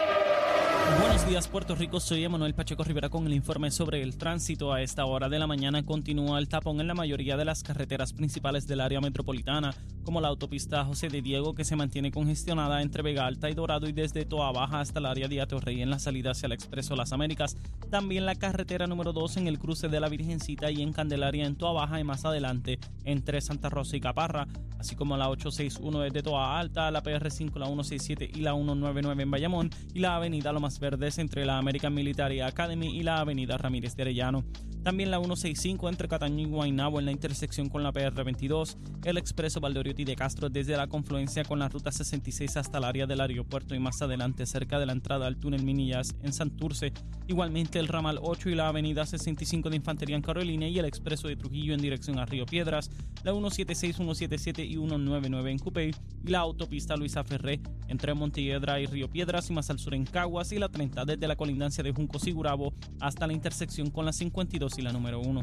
Buenos 1.01 1.27
días, 1.27 1.49
Puerto 1.49 1.75
Rico. 1.75 2.01
Soy 2.01 2.25
Emanuel 2.25 2.55
Pacheco 2.55 2.85
Rivera 2.85 3.09
con 3.09 3.27
el 3.27 3.35
informe 3.35 3.71
sobre 3.71 4.03
el 4.03 4.17
tránsito. 4.17 4.73
A 4.73 4.83
esta 4.83 5.05
hora 5.05 5.29
de 5.29 5.39
la 5.39 5.47
mañana 5.47 5.85
continúa 5.85 6.39
el 6.39 6.49
tapón 6.49 6.81
en 6.81 6.87
la 6.87 6.95
mayoría 6.95 7.37
de 7.37 7.45
las 7.45 7.63
carreteras 7.63 8.13
principales 8.13 8.67
del 8.67 8.81
área 8.81 9.01
metropolitana, 9.01 9.75
como 10.05 10.21
la 10.21 10.29
autopista 10.29 10.85
José 10.85 11.09
de 11.09 11.23
Diego, 11.23 11.55
que 11.55 11.65
se 11.65 11.77
mantiene 11.77 12.11
congestionada 12.11 12.83
entre 12.83 13.03
Vega 13.03 13.27
Alta 13.27 13.51
y 13.51 13.55
Dorado 13.55 13.89
y 13.89 13.93
desde 13.93 14.25
Toa 14.25 14.53
Baja 14.53 14.81
hasta 14.81 15.01
el 15.01 15.07
área 15.07 15.29
de 15.29 15.41
Atorrey 15.41 15.83
en 15.83 15.91
la 15.91 15.99
salida 15.99 16.31
hacia 16.31 16.47
el 16.47 16.53
Expreso 16.53 16.97
Las 16.97 17.13
Américas. 17.13 17.57
También 17.91 18.25
la 18.25 18.35
carretera 18.35 18.87
número 18.87 19.13
2 19.13 19.39
en 19.39 19.49
el 19.49 19.59
cruce 19.59 19.89
de 19.89 20.01
la 20.01 20.09
Virgencita 20.09 20.71
y 20.71 20.83
en 20.83 20.93
Candelaria 20.93 21.47
en 21.47 21.57
Toa 21.57 21.73
Baja 21.73 22.01
y 22.01 22.05
más 22.05 22.25
adelante 22.25 22.79
entre 23.05 23.41
Santa 23.41 23.69
Rosa 23.71 23.97
y 23.97 24.01
Caparra, 24.01 24.47
así 24.79 24.95
como 24.95 25.17
la 25.17 25.29
861 25.29 26.01
desde 26.01 26.23
Toa 26.23 26.59
Alta, 26.59 26.91
la 26.91 27.03
PR5, 27.03 27.57
la 27.57 27.67
167 27.67 28.31
y 28.35 28.41
la 28.41 28.55
199 28.55 29.23
en 29.23 29.31
Bayamón 29.31 29.71
y 29.95 30.01
la 30.01 30.17
avenida 30.17 30.53
Verdes 30.79 31.19
entre 31.19 31.47
la 31.47 31.59
American 31.59 31.95
Military 31.95 32.41
Academy 32.41 32.97
y 32.97 33.03
la 33.03 33.21
avenida 33.21 33.57
Ramírez 33.57 33.97
de 33.97 34.03
Arellano. 34.03 34.45
También 34.83 35.11
la 35.11 35.19
165 35.19 35.89
entre 35.89 36.09
Cataño 36.09 36.41
y 36.41 36.51
Guaynabo 36.51 36.99
en 36.99 37.07
la 37.07 37.13
intersección 37.13 37.69
con 37.69 37.83
la 37.83 37.93
PR22, 37.93 38.77
el 39.05 39.19
expreso 39.19 39.61
Valdoriotti 39.61 40.05
de 40.05 40.17
Castro 40.17 40.49
desde 40.49 40.77
la 40.77 40.87
confluencia 40.87 41.45
con 41.45 41.59
la 41.59 41.69
ruta 41.69 41.91
66 41.91 42.57
hasta 42.57 42.79
el 42.79 42.85
área 42.85 43.07
del 43.07 43.21
aeropuerto 43.21 43.75
y 43.75 43.81
más 43.81 44.01
adelante 44.03 44.47
cerca 44.47 44.79
de 44.79 44.87
la 44.87 44.93
entrada 44.93 45.27
al 45.27 45.37
túnel 45.37 45.65
Minillas 45.65 46.15
en 46.23 46.33
Santurce. 46.33 46.93
Igualmente 47.27 47.79
el 47.79 47.89
ramal 47.89 48.19
8 48.23 48.51
y 48.51 48.55
la 48.55 48.69
avenida 48.69 49.05
65 49.05 49.69
de 49.69 49.77
Infantería 49.77 50.17
en 50.17 50.23
Carolina 50.23 50.69
y 50.69 50.79
el 50.79 50.85
expreso 50.85 51.29
de 51.29 51.37
Trujillo 51.37 51.75
en 51.75 51.83
dirección 51.83 52.19
a 52.19 52.25
Río 52.25 52.47
Piedras, 52.47 52.91
la 53.25 53.33
176, 53.33 53.97
177 53.97 54.65
y 54.65 54.75
199 54.75 55.51
en 55.51 55.59
Cupey 55.59 55.91
y 56.25 56.31
la 56.31 56.39
autopista 56.39 56.97
Luisa 56.97 57.25
Ferré 57.25 57.61
entre 57.89 58.15
Montelledra 58.15 58.81
y 58.81 58.87
Río 58.87 59.11
Piedras 59.11 59.51
y 59.51 59.53
más 59.53 59.69
al 59.71 59.79
sur 59.79 59.95
en 59.95 60.05
Caguas 60.05 60.53
la 60.59 60.69
30 60.69 61.05
desde 61.05 61.29
la 61.29 61.37
colindancia 61.37 61.83
de 61.83 61.93
Juncos 61.93 62.27
y 62.27 62.33
Gurabo 62.33 62.73
hasta 63.01 63.27
la 63.27 63.33
intersección 63.33 63.91
con 63.91 64.05
la 64.05 64.13
52 64.13 64.79
y 64.79 64.83
la 64.83 64.93
número 64.93 65.21
1. 65.21 65.43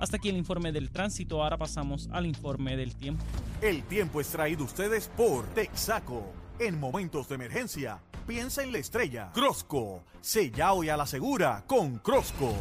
Hasta 0.00 0.16
aquí 0.16 0.28
el 0.28 0.36
informe 0.36 0.72
del 0.72 0.90
tránsito, 0.90 1.42
ahora 1.42 1.58
pasamos 1.58 2.08
al 2.12 2.26
informe 2.26 2.76
del 2.76 2.94
tiempo. 2.94 3.24
El 3.60 3.82
tiempo 3.84 4.20
es 4.20 4.28
traído 4.28 4.64
ustedes 4.64 5.08
por 5.16 5.46
Texaco. 5.54 6.32
En 6.60 6.78
momentos 6.78 7.28
de 7.28 7.34
emergencia, 7.36 8.00
piensa 8.26 8.62
en 8.62 8.72
la 8.72 8.78
estrella. 8.78 9.30
Crosco, 9.32 10.04
sella 10.20 10.72
hoy 10.72 10.88
a 10.88 10.96
la 10.96 11.06
segura 11.06 11.64
con 11.66 11.98
Crosco. 11.98 12.54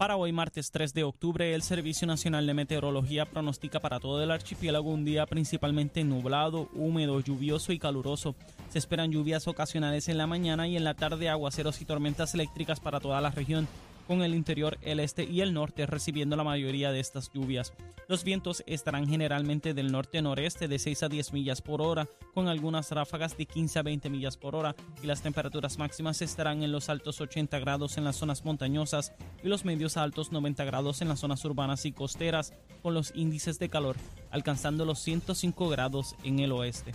Para 0.00 0.16
hoy, 0.16 0.32
martes 0.32 0.70
3 0.70 0.94
de 0.94 1.04
octubre, 1.04 1.54
el 1.54 1.60
Servicio 1.60 2.06
Nacional 2.06 2.46
de 2.46 2.54
Meteorología 2.54 3.26
pronostica 3.26 3.80
para 3.80 4.00
todo 4.00 4.22
el 4.22 4.30
archipiélago 4.30 4.88
un 4.88 5.04
día 5.04 5.26
principalmente 5.26 6.02
nublado, 6.04 6.70
húmedo, 6.72 7.20
lluvioso 7.20 7.74
y 7.74 7.78
caluroso. 7.78 8.34
Se 8.70 8.78
esperan 8.78 9.12
lluvias 9.12 9.46
ocasionales 9.46 10.08
en 10.08 10.16
la 10.16 10.26
mañana 10.26 10.66
y 10.66 10.78
en 10.78 10.84
la 10.84 10.94
tarde 10.94 11.28
aguaceros 11.28 11.82
y 11.82 11.84
tormentas 11.84 12.32
eléctricas 12.32 12.80
para 12.80 12.98
toda 12.98 13.20
la 13.20 13.30
región, 13.30 13.68
con 14.10 14.22
el 14.22 14.34
interior, 14.34 14.76
el 14.82 14.98
este 14.98 15.22
y 15.22 15.40
el 15.40 15.54
norte 15.54 15.86
recibiendo 15.86 16.34
la 16.34 16.42
mayoría 16.42 16.90
de 16.90 16.98
estas 16.98 17.30
lluvias. 17.32 17.72
Los 18.08 18.24
vientos 18.24 18.64
estarán 18.66 19.06
generalmente 19.06 19.72
del 19.72 19.92
norte-noreste 19.92 20.66
de 20.66 20.80
6 20.80 21.04
a 21.04 21.08
10 21.08 21.32
millas 21.32 21.62
por 21.62 21.80
hora, 21.80 22.08
con 22.34 22.48
algunas 22.48 22.90
ráfagas 22.90 23.36
de 23.36 23.46
15 23.46 23.78
a 23.78 23.82
20 23.82 24.10
millas 24.10 24.36
por 24.36 24.56
hora, 24.56 24.74
y 25.00 25.06
las 25.06 25.22
temperaturas 25.22 25.78
máximas 25.78 26.22
estarán 26.22 26.64
en 26.64 26.72
los 26.72 26.88
altos 26.88 27.20
80 27.20 27.56
grados 27.60 27.98
en 27.98 28.04
las 28.04 28.16
zonas 28.16 28.44
montañosas 28.44 29.12
y 29.44 29.46
los 29.46 29.64
medios 29.64 29.96
a 29.96 30.02
altos 30.02 30.32
90 30.32 30.64
grados 30.64 31.02
en 31.02 31.08
las 31.08 31.20
zonas 31.20 31.44
urbanas 31.44 31.86
y 31.86 31.92
costeras, 31.92 32.52
con 32.82 32.94
los 32.94 33.12
índices 33.14 33.60
de 33.60 33.68
calor 33.68 33.94
alcanzando 34.32 34.84
los 34.84 34.98
105 34.98 35.68
grados 35.68 36.16
en 36.24 36.40
el 36.40 36.50
oeste. 36.50 36.94